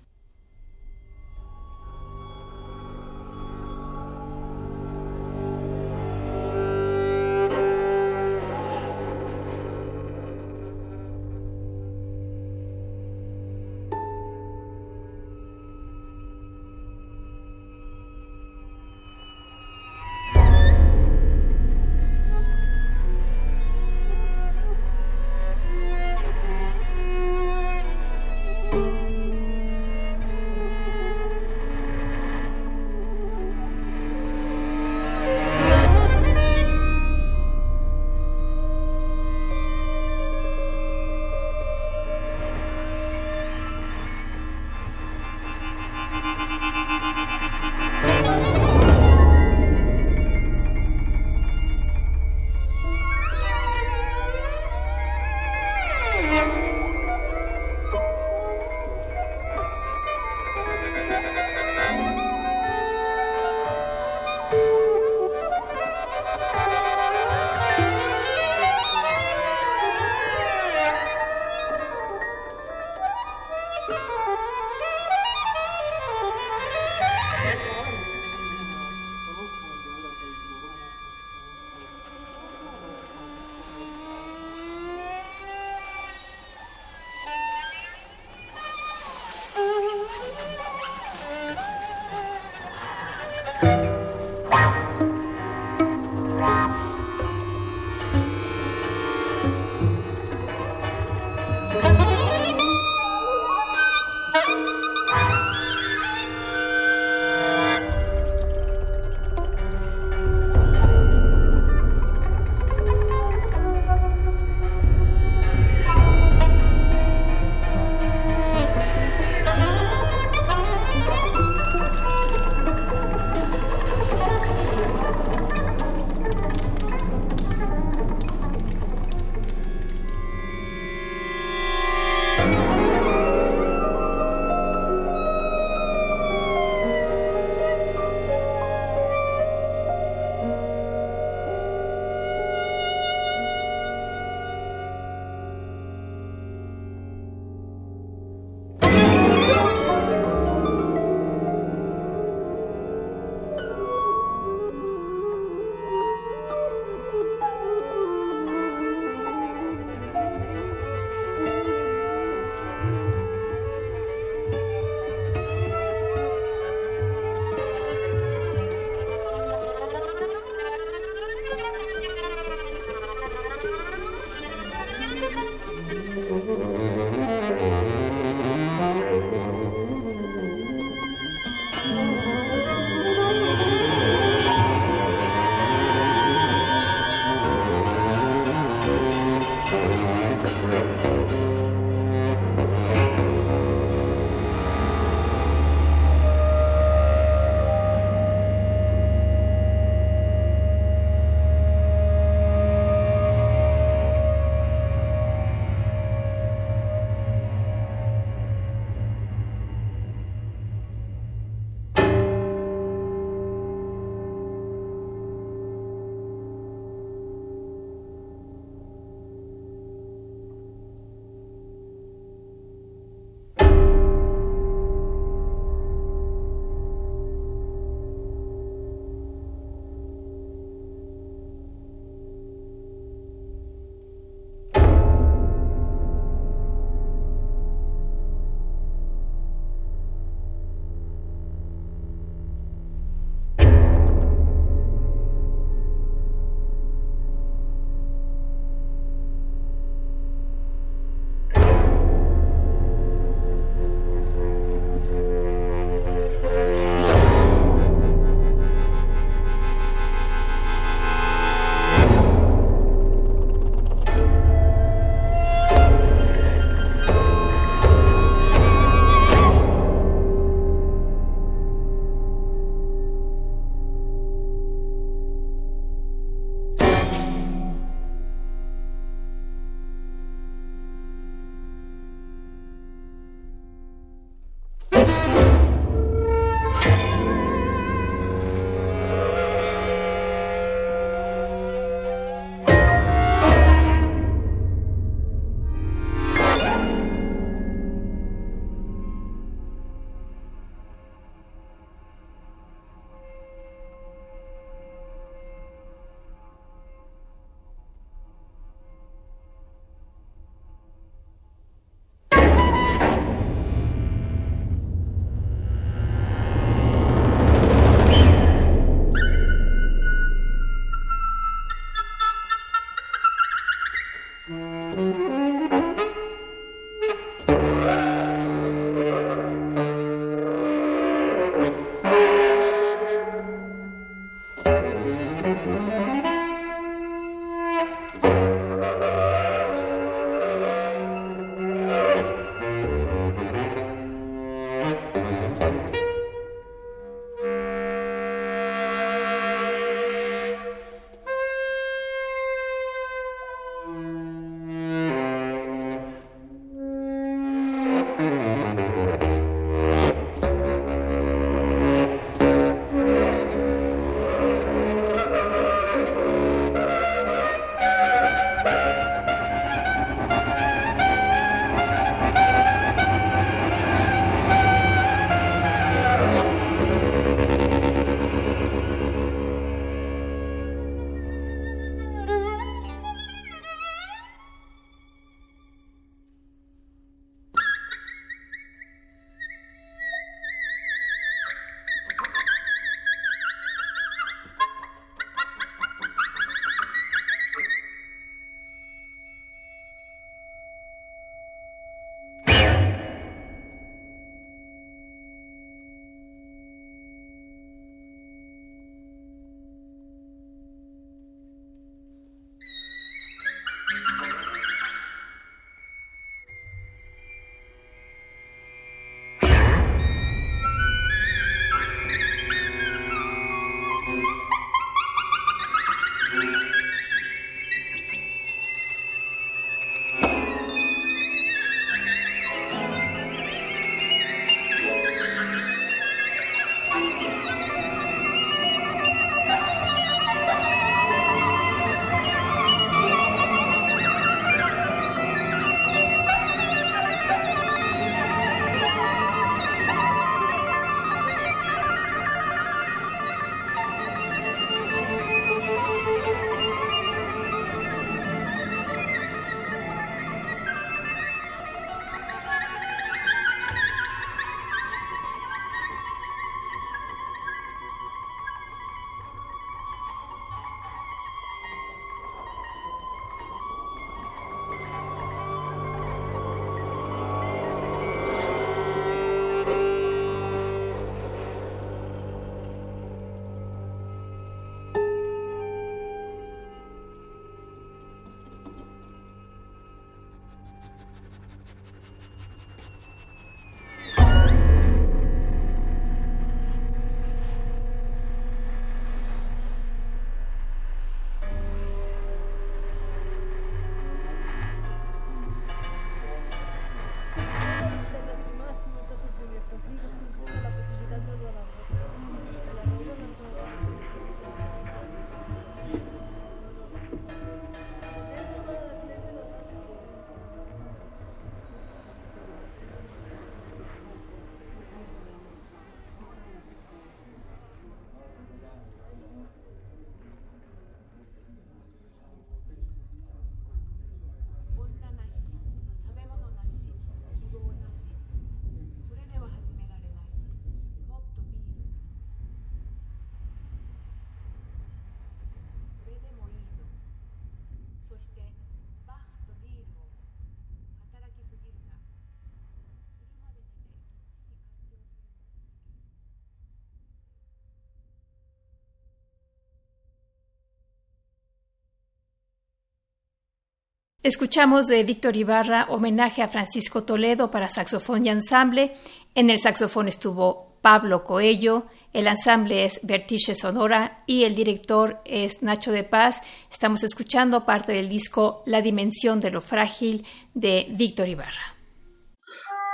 Escuchamos 564.24 564.88
de 564.88 565.04
Víctor 565.04 565.36
Ibarra 565.36 565.88
homenaje 565.90 566.42
a 566.42 566.48
Francisco 566.48 567.04
Toledo 567.04 567.52
para 567.52 567.68
saxofón 567.68 568.26
y 568.26 568.30
ensamble. 568.30 568.94
En 569.36 569.50
el 569.50 569.60
saxofón 569.60 570.08
estuvo 570.08 570.78
Pablo 570.82 571.26
Coello, 571.26 571.88
el 572.14 572.28
ensamble 572.28 572.86
es 572.86 573.02
Vertice 573.04 573.54
Sonora 573.54 574.24
y 574.26 574.46
el 574.46 574.56
director 574.56 575.20
es 575.26 575.62
Nacho 575.62 575.92
de 575.92 576.06
Paz. 576.06 576.42
Estamos 576.72 577.04
escuchando 577.04 577.66
parte 577.66 577.92
del 577.92 578.08
disco 578.08 578.64
La 578.66 578.82
Dimensión 578.82 579.42
de 579.42 579.52
lo 579.52 579.60
Frágil 579.60 580.26
de 580.54 580.88
Víctor 580.92 581.28
Ibarra. 581.28 581.73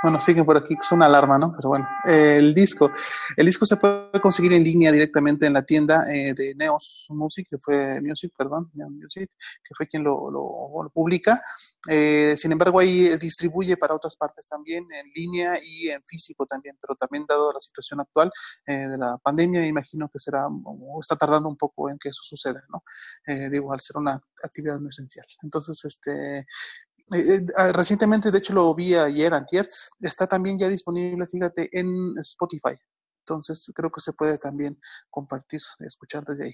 Bueno, 0.02 0.18
siguen 0.22 0.46
por 0.46 0.56
aquí, 0.56 0.76
es 0.80 0.92
una 0.94 1.08
alarma, 1.08 1.38
¿no? 1.38 1.54
Pero 1.58 1.70
bueno, 1.70 1.86
el 2.06 2.54
disco. 2.54 2.90
El 3.36 3.46
disco 3.46 3.66
se 3.66 3.76
puede 3.76 4.22
conseguir 4.22 4.54
en 4.54 4.64
línea 4.64 4.94
directamente 4.94 5.46
en 5.46 5.52
la 5.52 5.64
tienda 5.64 6.06
eh, 6.10 6.34
de 6.34 6.56
Neos 6.56 7.08
Music, 7.10 7.48
que 7.50 7.58
fue 7.58 8.00
Music, 8.00 8.32
perdón, 8.38 8.72
Neos 8.76 8.92
Music, 8.92 9.30
que 9.62 9.76
fue 9.76 9.88
quien 9.88 10.06
lo, 10.06 10.32
lo, 10.32 10.90
publica. 10.94 11.44
Eh, 11.90 12.34
sin 12.38 12.54
embargo, 12.54 12.80
ahí 12.80 13.18
distribuye 13.18 13.76
para 13.76 13.94
otras 13.94 14.16
partes 14.16 14.48
también, 14.48 14.86
en 14.90 15.12
línea 15.14 15.60
y 15.62 15.90
en 15.90 16.02
físico 16.04 16.46
también, 16.46 16.78
pero 16.80 16.96
también 16.96 17.26
dado 17.28 17.52
la 17.52 17.60
situación 17.60 18.00
actual 18.00 18.32
eh, 18.68 18.88
de 18.88 18.98
la 18.98 19.18
pandemia, 19.18 19.68
imagino 19.68 20.08
que 20.08 20.18
será, 20.18 20.48
o 20.48 21.00
está 21.02 21.18
tardando 21.18 21.50
un 21.50 21.58
poco 21.58 21.90
en 21.90 22.00
que 22.00 22.08
eso 22.08 22.22
suceda, 22.24 22.64
¿no? 22.70 22.84
digo, 23.52 23.74
al 23.74 23.82
ser 23.82 23.98
una 23.98 24.22
actividad 24.42 24.80
muy 24.80 24.90
esencial. 24.90 25.26
Entonces, 25.44 25.84
este, 25.84 26.46
eh, 27.14 27.36
eh, 27.36 27.46
ah, 27.56 27.72
recientemente, 27.72 28.32
de 28.32 28.38
hecho 28.38 28.54
lo 28.54 28.74
vi 28.74 28.96
ayer, 28.96 29.34
antier, 29.34 29.68
está 30.02 30.28
también 30.28 30.58
ya 30.60 30.68
disponible, 30.68 31.28
fíjate, 31.28 31.70
en 31.78 32.18
Spotify. 32.20 32.78
Entonces 33.20 33.72
creo 33.76 33.92
que 33.92 34.02
se 34.02 34.14
puede 34.14 34.38
también 34.38 34.80
compartir, 35.10 35.62
escuchar 35.80 36.24
desde 36.26 36.46
ahí. 36.46 36.54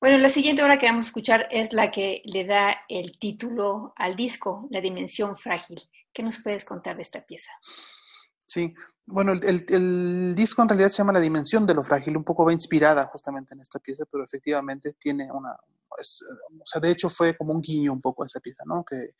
Bueno, 0.00 0.18
la 0.18 0.28
siguiente 0.28 0.62
obra 0.62 0.78
que 0.78 0.86
vamos 0.86 1.06
a 1.06 1.08
escuchar 1.08 1.48
es 1.50 1.72
la 1.72 1.90
que 1.90 2.22
le 2.24 2.44
da 2.44 2.76
el 2.88 3.18
título 3.18 3.92
al 3.96 4.14
disco, 4.14 4.68
La 4.70 4.80
Dimensión 4.80 5.36
Frágil. 5.36 5.80
¿Qué 6.12 6.22
nos 6.22 6.38
puedes 6.42 6.64
contar 6.64 6.96
de 6.96 7.02
esta 7.02 7.24
pieza? 7.24 7.50
Sí, 8.46 8.74
bueno, 9.10 9.32
el, 9.32 10.34
disco 10.34 10.62
en 10.62 10.68
realidad 10.68 10.90
se 10.90 10.98
llama 10.98 11.12
La 11.12 11.20
Dimensión 11.20 11.66
de 11.66 11.74
lo 11.74 11.82
Frágil, 11.82 12.16
un 12.16 12.24
poco 12.24 12.44
va 12.44 12.52
inspirada 12.52 13.06
justamente 13.06 13.54
en 13.54 13.60
esta 13.60 13.78
pieza, 13.78 14.04
pero 14.10 14.24
efectivamente 14.24 14.94
tiene 14.98 15.30
una, 15.30 15.56
o 15.90 16.66
sea, 16.66 16.80
de 16.80 16.90
hecho 16.90 17.08
fue 17.08 17.36
como 17.36 17.52
un 17.52 17.60
guiño 17.60 17.92
un 17.92 18.00
poco 18.00 18.22
a 18.22 18.26
esa 18.26 18.40
pieza, 18.40 18.62
¿no? 18.66 18.84
Que, 18.84 19.14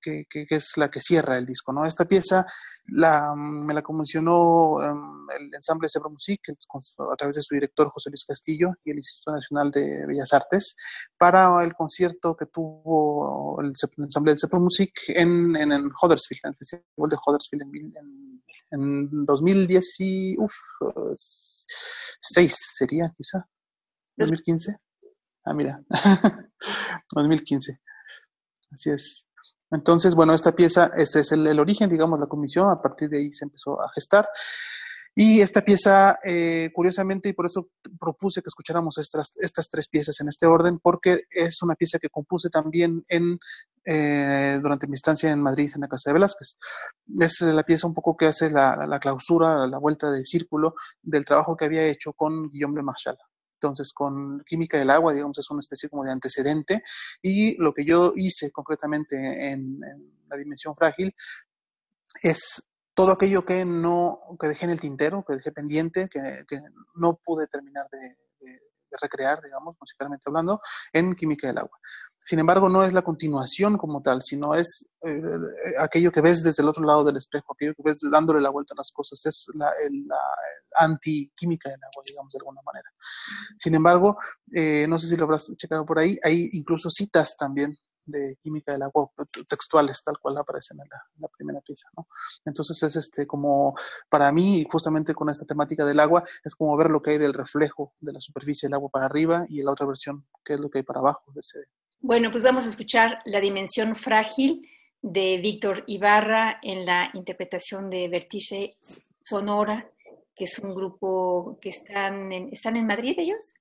que, 0.00 0.26
que, 0.28 0.46
es 0.50 0.72
la 0.76 0.90
que 0.90 1.00
cierra 1.00 1.38
el 1.38 1.46
disco, 1.46 1.72
¿no? 1.72 1.84
Esta 1.84 2.04
pieza 2.04 2.46
la, 2.86 3.34
me 3.36 3.74
la 3.74 3.82
comisionó 3.82 4.74
um, 4.74 5.26
el 5.30 5.52
ensamble 5.54 5.88
Zebra 5.88 6.08
Music 6.08 6.40
a 6.50 7.16
través 7.16 7.36
de 7.36 7.42
su 7.42 7.54
director 7.54 7.90
José 7.90 8.10
Luis 8.10 8.24
Castillo 8.26 8.72
y 8.84 8.90
el 8.90 8.98
Instituto 8.98 9.32
Nacional 9.32 9.70
de 9.70 10.06
Bellas 10.06 10.32
Artes 10.32 10.76
para 11.16 11.62
el 11.64 11.74
concierto 11.74 12.36
que 12.36 12.46
tuvo 12.46 13.60
el, 13.60 13.72
ensamble 13.98 14.32
del 14.32 14.38
Zebra 14.38 14.58
Music 14.58 14.92
en, 15.08 15.56
en, 15.56 15.72
en, 15.72 15.90
Huddersfield, 16.02 16.40
en 16.44 16.50
el 16.50 16.56
Festival 16.56 17.10
de 17.10 17.16
Huddersfield 17.26 17.62
en, 17.62 17.96
en, 17.96 18.37
2010 18.70 20.00
y, 20.00 20.36
uf, 20.38 20.54
6 22.20 22.56
sería 22.76 23.12
quizá, 23.16 23.48
2015. 24.16 24.76
Ah, 25.44 25.54
mira, 25.54 25.82
2015. 27.12 27.80
Así 28.70 28.90
es. 28.90 29.26
Entonces, 29.70 30.14
bueno, 30.14 30.34
esta 30.34 30.52
pieza, 30.52 30.90
ese 30.96 31.20
es 31.20 31.32
el, 31.32 31.58
origen, 31.60 31.90
digamos, 31.90 32.18
la 32.18 32.26
comisión, 32.26 32.70
a 32.70 32.80
partir 32.80 33.08
de 33.10 33.18
ahí 33.18 33.32
se 33.32 33.44
empezó 33.44 33.80
a 33.82 33.90
gestar. 33.92 34.28
Y 35.20 35.40
esta 35.40 35.62
pieza, 35.62 36.20
eh, 36.22 36.70
curiosamente, 36.72 37.28
y 37.28 37.32
por 37.32 37.46
eso 37.46 37.70
propuse 37.98 38.40
que 38.40 38.46
escucháramos 38.46 38.98
estas, 38.98 39.32
estas 39.40 39.68
tres 39.68 39.88
piezas 39.88 40.20
en 40.20 40.28
este 40.28 40.46
orden, 40.46 40.78
porque 40.78 41.22
es 41.28 41.60
una 41.60 41.74
pieza 41.74 41.98
que 41.98 42.08
compuse 42.08 42.50
también 42.50 43.04
en, 43.08 43.36
eh, 43.84 44.60
durante 44.62 44.86
mi 44.86 44.94
estancia 44.94 45.28
en 45.32 45.42
Madrid, 45.42 45.72
en 45.74 45.80
la 45.80 45.88
Casa 45.88 46.10
de 46.10 46.14
Velázquez. 46.14 46.56
Es 47.18 47.40
la 47.40 47.64
pieza 47.64 47.88
un 47.88 47.94
poco 47.94 48.16
que 48.16 48.26
hace 48.26 48.48
la, 48.48 48.86
la 48.86 49.00
clausura, 49.00 49.66
la 49.66 49.78
vuelta 49.78 50.12
de 50.12 50.24
círculo 50.24 50.76
del 51.02 51.24
trabajo 51.24 51.56
que 51.56 51.64
había 51.64 51.82
hecho 51.82 52.12
con 52.12 52.48
Guillaume 52.48 52.76
de 52.76 52.82
Marchal. 52.84 53.18
Entonces, 53.60 53.92
con 53.92 54.44
química 54.46 54.78
del 54.78 54.90
agua, 54.90 55.12
digamos, 55.12 55.36
es 55.36 55.50
una 55.50 55.58
especie 55.58 55.88
como 55.88 56.04
de 56.04 56.12
antecedente. 56.12 56.84
Y 57.20 57.56
lo 57.56 57.74
que 57.74 57.84
yo 57.84 58.12
hice 58.14 58.52
concretamente 58.52 59.50
en, 59.50 59.80
la 60.28 60.36
dimensión 60.36 60.76
frágil 60.76 61.12
es 62.22 62.67
todo 62.98 63.12
aquello 63.12 63.44
que 63.44 63.64
no, 63.64 64.18
que 64.40 64.48
dejé 64.48 64.64
en 64.64 64.72
el 64.72 64.80
tintero, 64.80 65.24
que 65.24 65.34
dejé 65.34 65.52
pendiente, 65.52 66.08
que, 66.08 66.44
no 66.96 67.20
pude 67.24 67.46
terminar 67.46 67.86
de, 67.92 68.16
recrear, 69.00 69.40
digamos, 69.40 69.76
musicalmente 69.80 70.24
hablando, 70.26 70.60
en 70.92 71.14
química 71.14 71.46
del 71.46 71.58
agua. 71.58 71.78
Sin 72.18 72.40
embargo, 72.40 72.68
no 72.68 72.82
es 72.82 72.92
la 72.92 73.02
continuación 73.02 73.78
como 73.78 74.02
tal, 74.02 74.20
sino 74.22 74.52
es 74.52 74.88
eh, 75.02 75.22
aquello 75.78 76.10
que 76.10 76.22
ves 76.22 76.42
desde 76.42 76.60
el 76.60 76.68
otro 76.68 76.82
lado 76.84 77.04
del 77.04 77.18
espejo, 77.18 77.52
aquello 77.52 77.72
que 77.74 77.84
ves 77.84 78.00
dándole 78.10 78.40
la 78.40 78.50
vuelta 78.50 78.74
a 78.74 78.80
las 78.80 78.90
cosas, 78.90 79.24
es 79.26 79.46
la, 79.54 79.72
la 80.06 80.18
antiquímica 80.84 81.70
del 81.70 81.78
agua, 81.80 82.02
digamos, 82.04 82.32
de 82.32 82.38
alguna 82.40 82.62
manera. 82.64 82.90
Sin 83.60 83.76
embargo, 83.76 84.18
eh, 84.52 84.86
no 84.88 84.98
sé 84.98 85.06
si 85.06 85.16
lo 85.16 85.22
habrás 85.22 85.46
checado 85.56 85.86
por 85.86 86.00
ahí, 86.00 86.18
hay 86.24 86.48
incluso 86.52 86.90
citas 86.90 87.36
también 87.38 87.78
de 88.08 88.36
química 88.42 88.72
del 88.72 88.82
agua 88.82 89.10
textuales, 89.48 90.02
tal 90.02 90.18
cual 90.18 90.36
aparecen 90.38 90.78
en 90.80 90.88
la, 90.88 91.28
primera 91.36 91.60
pieza, 91.60 91.88
¿no? 91.96 92.08
Entonces 92.44 92.82
es 92.82 92.96
este 92.96 93.26
como, 93.26 93.74
para 94.08 94.32
mí, 94.32 94.66
justamente 94.70 95.14
con 95.14 95.28
esta 95.28 95.44
temática 95.44 95.84
del 95.84 96.00
agua, 96.00 96.24
es 96.44 96.54
como 96.54 96.76
ver 96.76 96.90
lo 96.90 97.00
que 97.00 97.12
hay 97.12 97.18
del 97.18 97.34
reflejo 97.34 97.94
de 98.00 98.12
la 98.12 98.20
superficie 98.20 98.66
del 98.66 98.74
agua 98.74 98.90
para 98.90 99.06
arriba 99.06 99.44
y 99.48 99.62
la 99.62 99.72
otra 99.72 99.86
versión, 99.86 100.26
que 100.44 100.54
es 100.54 100.60
lo 100.60 100.68
que 100.68 100.78
hay 100.78 100.84
para 100.84 101.00
abajo 101.00 101.30
de 101.32 101.40
ese, 101.40 101.58
bueno, 102.00 102.30
pues 102.30 102.44
vamos 102.44 102.64
a 102.64 102.68
escuchar 102.68 103.18
La 103.24 103.40
Dimensión 103.40 103.96
Frágil 103.96 104.68
de 105.02 105.38
Víctor 105.38 105.82
Ibarra 105.88 106.60
en 106.62 106.86
la 106.86 107.10
interpretación 107.12 107.90
de 107.90 108.08
Vertice 108.08 108.76
Sonora, 109.24 109.90
que 110.34 110.44
es 110.44 110.60
un 110.60 110.76
grupo 110.76 111.58
que 111.60 111.70
están 111.70 112.30
en, 112.30 112.50
¿están 112.52 112.76
en 112.76 112.86
Madrid 112.86 113.16
ellos. 113.18 113.54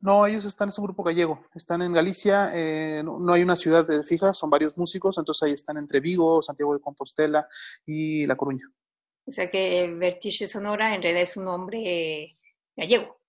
No, 0.00 0.26
ellos 0.26 0.46
están, 0.46 0.70
es 0.70 0.78
un 0.78 0.84
grupo 0.86 1.02
gallego, 1.02 1.44
están 1.54 1.82
en 1.82 1.92
Galicia, 1.92 2.50
eh, 2.54 3.02
no, 3.04 3.32
hay 3.32 3.42
una 3.42 3.56
ciudad 3.56 3.86
fija, 4.04 4.32
son 4.32 4.48
varios 4.48 4.78
músicos, 4.78 5.18
entonces 5.18 5.42
ahí 5.42 5.52
están 5.52 5.76
entre 5.76 6.00
Vigo, 6.00 6.40
Santiago 6.40 6.72
de 6.72 6.80
Compostela 6.80 7.46
y 7.84 8.26
La 8.26 8.34
Coruña. 8.34 8.64
O 9.26 9.30
sea 9.30 9.50
que 9.50 9.92
Vertice 9.94 10.46
Sonora 10.46 10.94
en 10.94 11.02
realidad 11.02 11.22
es 11.22 11.36
un 11.36 11.44
nombre 11.44 12.30
gallego. 12.74 13.20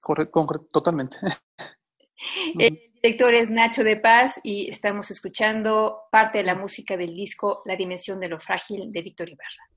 Correcto, 0.00 0.66
totalmente. 0.72 1.18
director 3.02 3.34
es 3.34 3.48
Nacho 3.48 3.84
de 3.84 3.96
Paz 3.96 4.40
y 4.42 4.68
estamos 4.68 5.10
escuchando 5.10 6.02
parte 6.10 6.38
de 6.38 6.44
la 6.44 6.54
música 6.54 6.96
del 6.96 7.14
disco 7.14 7.62
La 7.64 7.76
Dimensión 7.76 8.20
de 8.20 8.28
lo 8.28 8.38
Frágil 8.38 8.92
de 8.92 9.02
Víctor 9.02 9.28
Ibarra. 9.28 9.68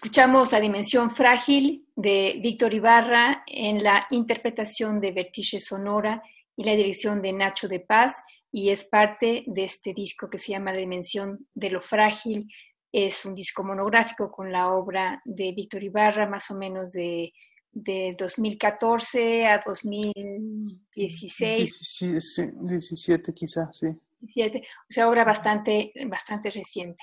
Escuchamos 0.00 0.52
la 0.52 0.60
dimensión 0.60 1.10
frágil 1.10 1.88
de 1.96 2.38
Víctor 2.40 2.72
Ibarra 2.72 3.42
en 3.48 3.82
la 3.82 4.06
interpretación 4.12 5.00
de 5.00 5.10
Vertice 5.10 5.58
Sonora 5.58 6.22
y 6.54 6.62
la 6.62 6.76
dirección 6.76 7.20
de 7.20 7.32
Nacho 7.32 7.66
de 7.66 7.80
Paz 7.80 8.14
y 8.52 8.70
es 8.70 8.84
parte 8.84 9.42
de 9.48 9.64
este 9.64 9.92
disco 9.94 10.30
que 10.30 10.38
se 10.38 10.52
llama 10.52 10.70
La 10.70 10.78
dimensión 10.78 11.48
de 11.52 11.70
lo 11.70 11.80
frágil 11.80 12.46
es 12.92 13.24
un 13.24 13.34
disco 13.34 13.64
monográfico 13.64 14.30
con 14.30 14.52
la 14.52 14.70
obra 14.70 15.20
de 15.24 15.50
Víctor 15.50 15.82
Ibarra, 15.82 16.28
más 16.28 16.48
o 16.52 16.56
menos 16.56 16.92
de, 16.92 17.32
de 17.72 18.14
2014 18.16 19.48
a 19.48 19.60
2016. 19.66 21.76
Sí, 21.76 22.12
17 22.54 23.34
quizás, 23.34 23.76
sí. 23.76 23.88
17, 24.20 24.60
o 24.60 24.62
sea, 24.88 25.08
obra 25.08 25.24
bastante, 25.24 25.92
bastante 26.06 26.50
reciente. 26.50 27.02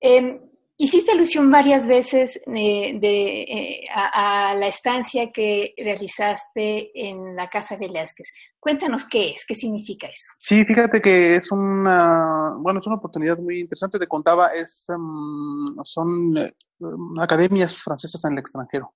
Em, 0.00 0.40
hiciste 0.82 1.12
alusión 1.12 1.48
varias 1.48 1.86
veces 1.86 2.40
eh, 2.44 2.98
eh, 3.00 3.84
a, 3.94 4.52
la 4.56 4.66
estancia 4.66 5.30
que 5.30 5.74
realizaste 5.78 6.90
en 7.08 7.36
la 7.36 7.48
Casa 7.48 7.76
Velázquez. 7.76 8.32
Cuéntanos 8.58 9.04
qué 9.08 9.30
es, 9.30 9.44
qué 9.46 9.54
significa 9.54 10.08
eso. 10.08 10.32
Sí, 10.40 10.64
fíjate 10.64 11.00
que 11.00 11.36
es 11.36 11.52
una, 11.52 12.56
bueno, 12.58 12.80
es 12.80 12.86
una 12.88 12.96
oportunidad 12.96 13.38
muy 13.38 13.60
interesante. 13.60 13.96
Te 13.96 14.08
contaba, 14.08 14.48
es, 14.48 14.88
em, 14.88 15.76
son 15.84 16.36
eh, 16.36 16.52
academias 17.20 17.80
francesas 17.80 18.24
en 18.24 18.32
el 18.32 18.38
extranjero. 18.40 18.92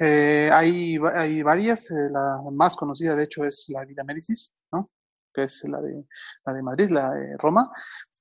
hay, 0.00 0.98
hay 1.14 1.42
varias, 1.42 1.90
la 1.90 2.40
más 2.52 2.74
conocida 2.74 3.14
de 3.14 3.24
hecho 3.24 3.44
es 3.44 3.66
la 3.68 3.84
Vida 3.84 4.02
Médicis, 4.02 4.52
¿no? 4.72 4.90
Que 5.32 5.42
es 5.42 5.62
la 5.64 5.80
de, 5.80 6.04
la 6.44 6.52
de 6.52 6.62
Madrid, 6.62 6.90
la 6.90 7.10
de 7.12 7.36
Roma, 7.38 7.70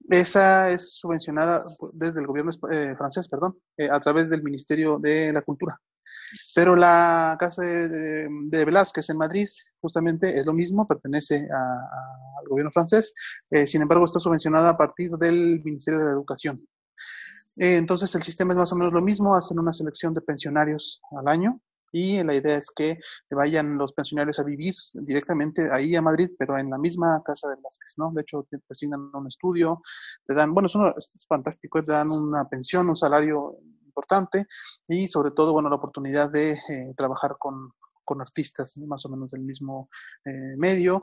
esa 0.10 0.70
es 0.70 0.96
subvencionada 0.96 1.62
desde 2.00 2.20
el 2.20 2.28
gobierno 2.28 2.52
eh, 2.72 2.96
francés, 2.98 3.28
perdón, 3.28 3.58
eh, 3.78 3.90
a 3.92 4.00
través 4.00 4.30
del 4.30 4.44
Ministerio 4.44 5.00
de 5.00 5.34
la 5.34 5.42
Cultura. 5.42 5.80
Pero 6.56 6.76
la 6.76 7.38
Casa 7.40 7.64
de, 7.64 8.66
Velázquez 8.66 9.10
en 9.10 9.18
Madrid 9.18 9.48
justamente 9.80 10.38
es 10.38 10.46
lo 10.46 10.54
mismo, 10.54 10.88
pertenece 10.88 11.48
al 11.50 12.48
gobierno 12.50 12.72
francés, 12.72 13.14
eh, 13.52 13.66
sin 13.66 13.82
embargo 13.82 14.06
está 14.06 14.20
subvencionada 14.20 14.70
a 14.70 14.78
partir 14.78 15.12
del 15.12 15.62
Ministerio 15.64 16.00
de 16.00 16.06
la 16.06 16.12
Educación. 16.12 16.68
entonces 17.58 18.14
el 18.16 18.24
sistema 18.24 18.54
es 18.54 18.58
más 18.58 18.74
o 18.74 18.76
menos 18.76 18.94
lo 18.94 19.02
mismo, 19.02 19.36
hacen 19.36 19.60
una 19.60 19.74
selección 19.74 20.14
de 20.14 20.22
pensionarios 20.22 21.02
al 21.18 21.28
año 21.28 21.62
y 21.92 22.22
la 22.24 22.36
idea 22.36 22.58
es 22.58 22.70
que 22.72 23.00
vayan 23.32 23.78
los 23.78 23.94
pensionarios 23.94 24.40
a 24.40 24.44
vivir 24.44 24.74
directamente 24.94 25.72
ahí 25.72 25.96
a 25.96 26.02
Madrid, 26.02 26.30
pero 26.38 26.58
en 26.58 26.70
la 26.70 26.78
misma 26.78 27.22
casa 27.26 27.50
de 27.50 27.56
Velázquez, 27.56 27.94
¿no? 27.98 28.12
De 28.14 28.22
hecho, 28.22 28.46
te 28.50 28.60
asignan 28.70 29.10
un 29.14 29.28
estudio, 29.28 29.82
te 30.26 30.34
dan, 30.34 30.50
bueno, 30.52 30.68
es, 30.68 31.26
fantástico, 31.28 31.82
te 31.82 31.92
dan 31.92 32.10
una 32.10 32.44
pensión, 32.46 32.90
un 32.90 32.98
salario 32.98 33.58
importante 33.86 34.46
y 34.88 35.08
sobre 35.08 35.32
todo, 35.32 35.54
bueno, 35.54 35.70
la 35.70 35.76
oportunidad 35.76 36.32
de 36.32 36.52
eh, 36.52 36.94
trabajar 36.96 37.38
con, 37.40 37.72
con 38.04 38.22
artistas 38.22 38.78
más 38.88 39.06
o 39.06 39.10
menos 39.10 39.30
del 39.32 39.42
mismo 39.42 39.90
eh, 40.26 40.56
medio, 40.58 41.00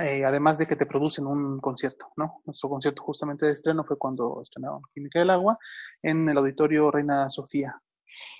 eh, 0.00 0.24
además 0.24 0.58
de 0.58 0.66
que 0.66 0.76
te 0.76 0.86
producen 0.86 1.26
un 1.26 1.60
concierto, 1.60 2.06
¿no? 2.16 2.40
Nuestro 2.46 2.70
concierto 2.70 3.02
justamente 3.02 3.46
de 3.46 3.52
estreno 3.52 3.84
fue 3.84 3.98
cuando 3.98 4.40
estrenaron 4.42 4.80
Química 4.94 5.18
del 5.18 5.30
Agua 5.30 5.58
en 6.02 6.28
el 6.28 6.38
auditorio 6.38 6.90
Reina 6.90 7.28
Sofía 7.28 7.80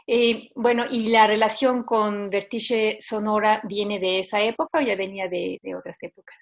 eh, 0.07 0.51
bueno, 0.55 0.85
¿y 0.91 1.09
la 1.09 1.27
relación 1.27 1.85
con 1.85 2.29
Vertice 2.31 2.99
Sonora 3.01 3.61
viene 3.65 3.99
de 3.99 4.21
esa 4.21 4.41
época 4.41 4.79
o 4.79 4.83
ya 4.83 4.97
venía 4.97 5.29
de, 5.29 5.61
otras 5.79 5.97
épocas? 6.01 6.37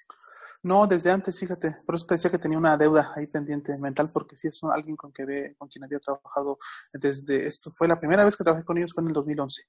No, 0.63 0.87
desde 0.87 1.11
antes, 1.11 1.39
fíjate, 1.39 1.77
por 1.87 1.95
eso 1.95 2.07
te 2.07 2.15
decía 2.15 2.31
que 2.31 2.39
tenía 2.39 2.59
una 2.59 2.77
deuda 2.77 3.13
ahí 3.17 3.27
pendiente 3.27 3.73
mental, 3.81 4.09
porque 4.13 4.37
sí 4.37 4.49
es 4.49 4.61
alguien 4.65 4.97
con, 4.97 5.13
que 5.13 5.25
ve, 5.25 5.55
con 5.57 5.69
quien 5.69 5.85
había 5.85 5.99
trabajado 5.99 6.59
desde, 6.93 7.47
esto 7.47 7.71
fue 7.71 7.89
la 7.89 7.99
primera 7.99 8.25
vez 8.25 8.37
que 8.37 8.45
trabajé 8.45 8.65
con 8.65 8.77
ellos, 8.77 8.93
fue 8.95 9.03
en 9.03 9.09
el 9.09 9.15
2011. 9.15 9.63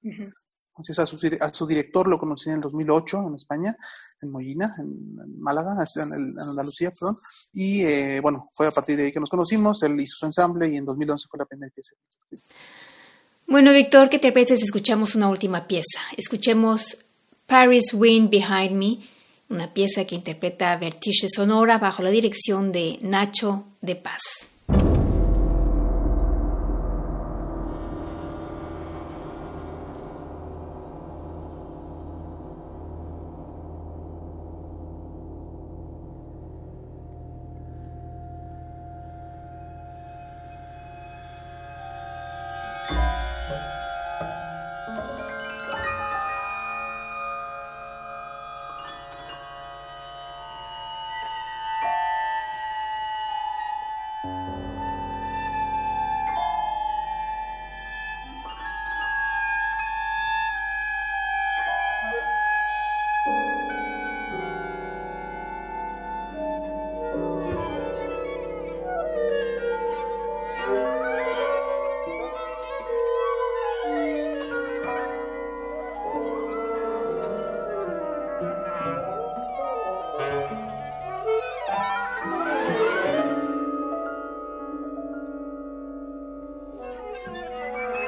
Entonces 0.00 0.98
a 0.98 1.06
su, 1.06 1.18
a 1.40 1.52
su, 1.52 1.66
director 1.66 2.06
lo 2.06 2.18
conocí 2.18 2.48
en 2.48 2.56
el 2.56 2.60
2008 2.62 3.26
en 3.26 3.34
España, 3.34 3.76
en 4.22 4.30
Mollina, 4.30 4.76
en, 4.78 5.40
Málaga, 5.40 5.72
en, 5.72 6.38
Andalucía, 6.38 6.90
perdón. 6.92 7.16
Y 7.52 7.82
eh, 7.82 8.20
bueno, 8.20 8.48
fue 8.52 8.68
a 8.68 8.70
partir 8.70 8.96
de 8.96 9.06
ahí 9.06 9.12
que 9.12 9.20
nos 9.20 9.30
conocimos, 9.30 9.82
él 9.82 9.98
hizo 10.00 10.16
su 10.16 10.26
ensamble 10.26 10.68
y 10.70 10.76
en 10.76 10.84
2011 10.84 11.26
fue 11.28 11.38
la 11.38 11.46
primera 11.46 11.72
pieza 11.74 11.94
que 12.30 12.38
bueno, 13.48 13.72
Víctor, 13.72 14.10
¿qué 14.10 14.18
te 14.18 14.30
parece 14.30 14.56
si 14.56 14.64
escuchamos 14.64 15.14
una 15.14 15.28
última 15.28 15.66
pieza? 15.66 16.00
Escuchemos 16.16 16.98
Paris 17.46 17.94
Wind 17.94 18.30
Behind 18.30 18.72
Me, 18.72 18.98
una 19.48 19.72
pieza 19.72 20.04
que 20.04 20.14
interpreta 20.14 20.76
Vertige 20.76 21.28
Sonora 21.34 21.78
bajo 21.78 22.02
la 22.02 22.10
dirección 22.10 22.70
de 22.72 22.98
Nacho 23.00 23.64
de 23.80 23.96
Paz. 23.96 24.20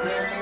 Yeah. 0.02 0.39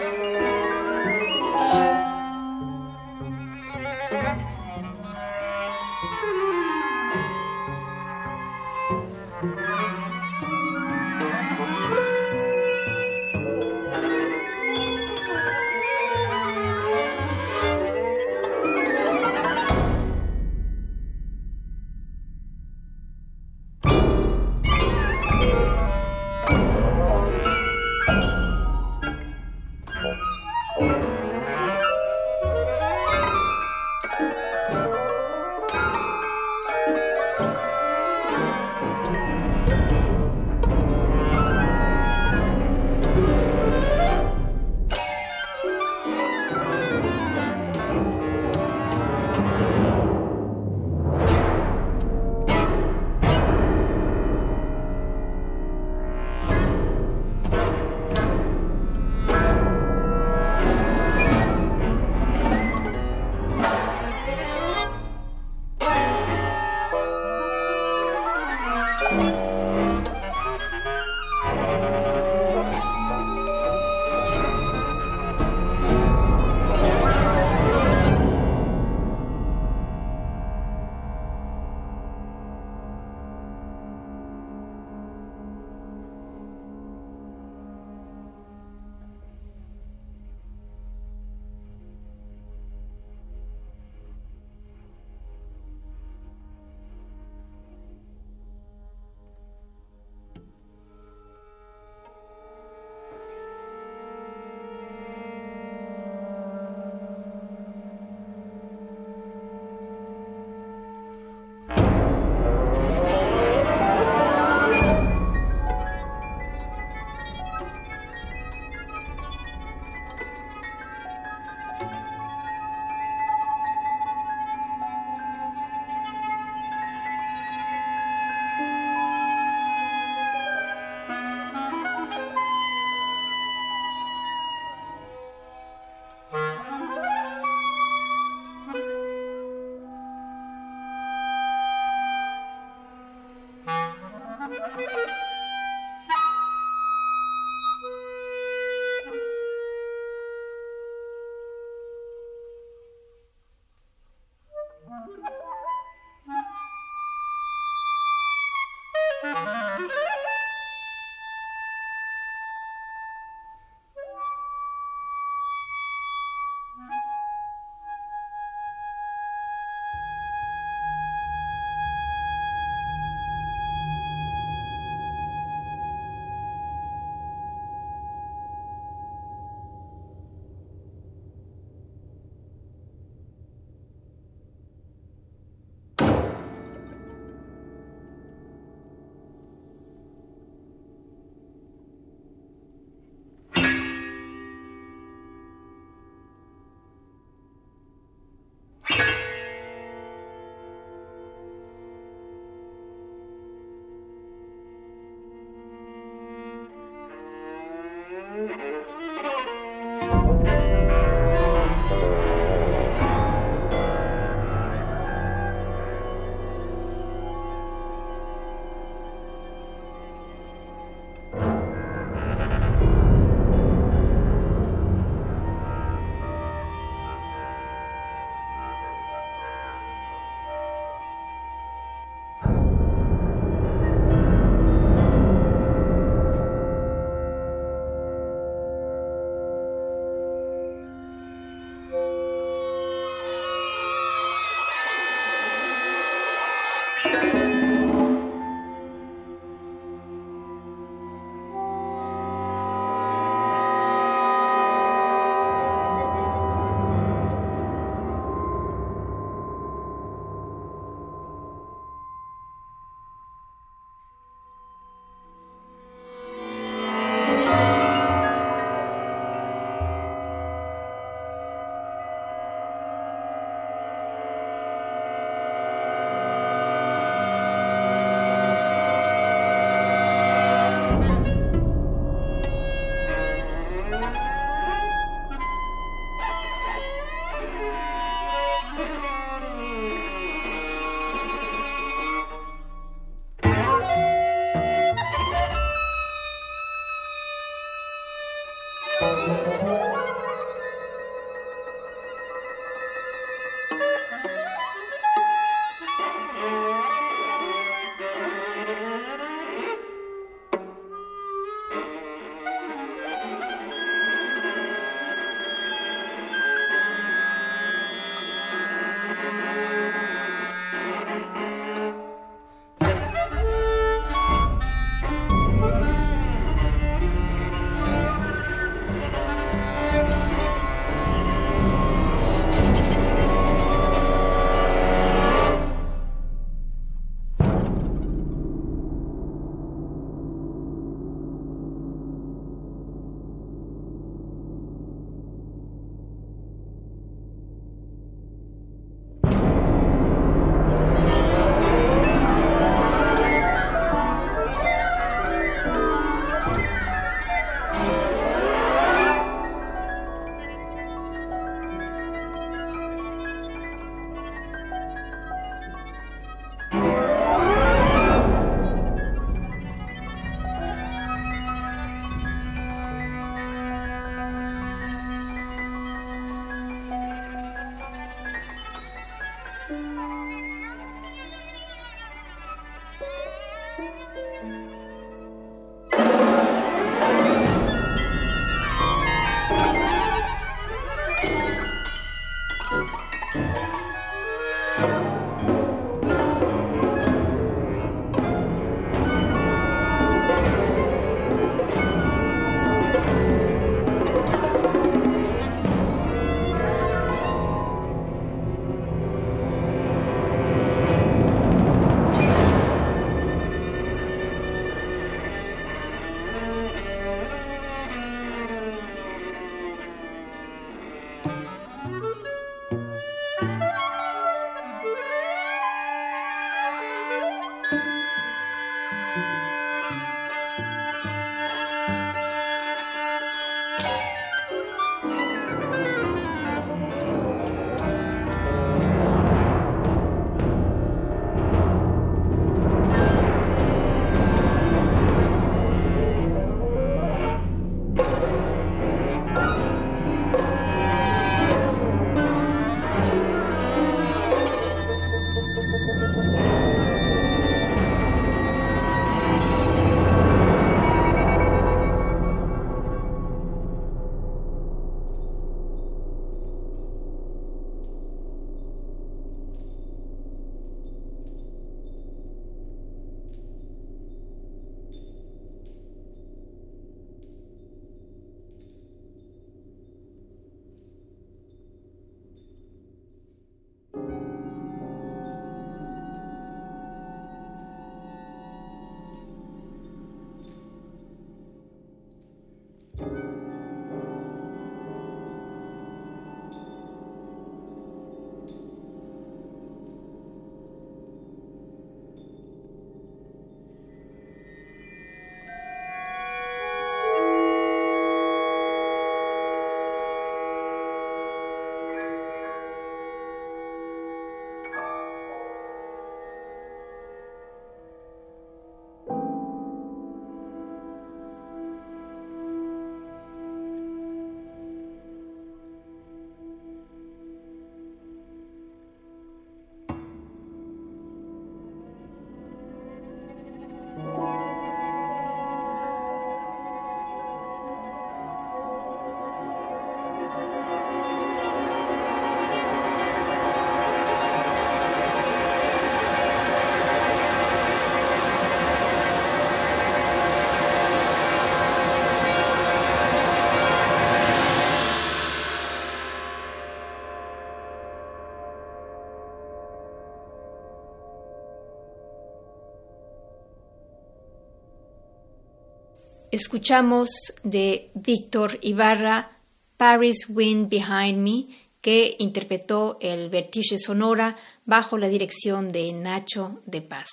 Escuchamos 566.39 567.11
de 567.43 567.91
Víctor 567.95 568.61
Ibarra 568.63 569.39
Paris 569.77 570.29
Wind 570.29 570.69
Behind 570.69 571.19
Me, 571.19 571.43
que 571.81 572.15
interpretó 572.21 572.97
el 573.01 573.29
Vertige 573.29 573.77
Sonora 573.77 574.37
bajo 574.65 574.99
la 574.99 575.09
dirección 575.09 575.73
de 575.73 575.93
Nacho 575.93 576.61
de 576.65 576.81
Paz. 576.81 577.09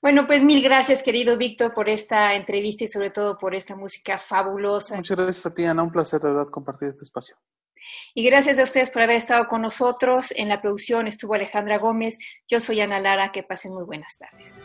Bueno, 0.00 0.24
pues 0.28 0.44
mil 0.44 0.62
gracias, 0.62 1.02
querido 1.02 1.36
Víctor, 1.36 1.74
por 1.74 1.88
esta 1.88 2.36
entrevista 2.36 2.84
y 2.84 2.86
sobre 2.86 3.10
todo 3.10 3.36
por 3.38 3.56
esta 3.56 3.74
música 3.74 4.20
fabulosa. 4.20 4.94
Muchas 4.94 5.16
gracias 5.16 5.46
a 5.46 5.52
ti, 5.52 5.64
Ana. 5.64 5.82
Un 5.82 5.90
placer, 5.90 6.20
de 6.20 6.28
verdad, 6.28 6.46
compartir 6.46 6.90
este 6.90 7.02
espacio. 7.02 7.34
Y 8.14 8.22
gracias 8.22 8.60
a 8.60 8.62
ustedes 8.62 8.90
por 8.90 9.02
haber 9.02 9.16
estado 9.16 9.48
con 9.48 9.62
nosotros. 9.62 10.32
En 10.36 10.48
la 10.48 10.60
producción 10.60 11.08
estuvo 11.08 11.34
Alejandra 11.34 11.78
Gómez. 11.78 12.18
Yo 12.48 12.60
soy 12.60 12.80
Ana 12.82 13.00
Lara. 13.00 13.32
Que 13.32 13.42
pasen 13.42 13.74
muy 13.74 13.82
buenas 13.82 14.16
tardes. 14.16 14.64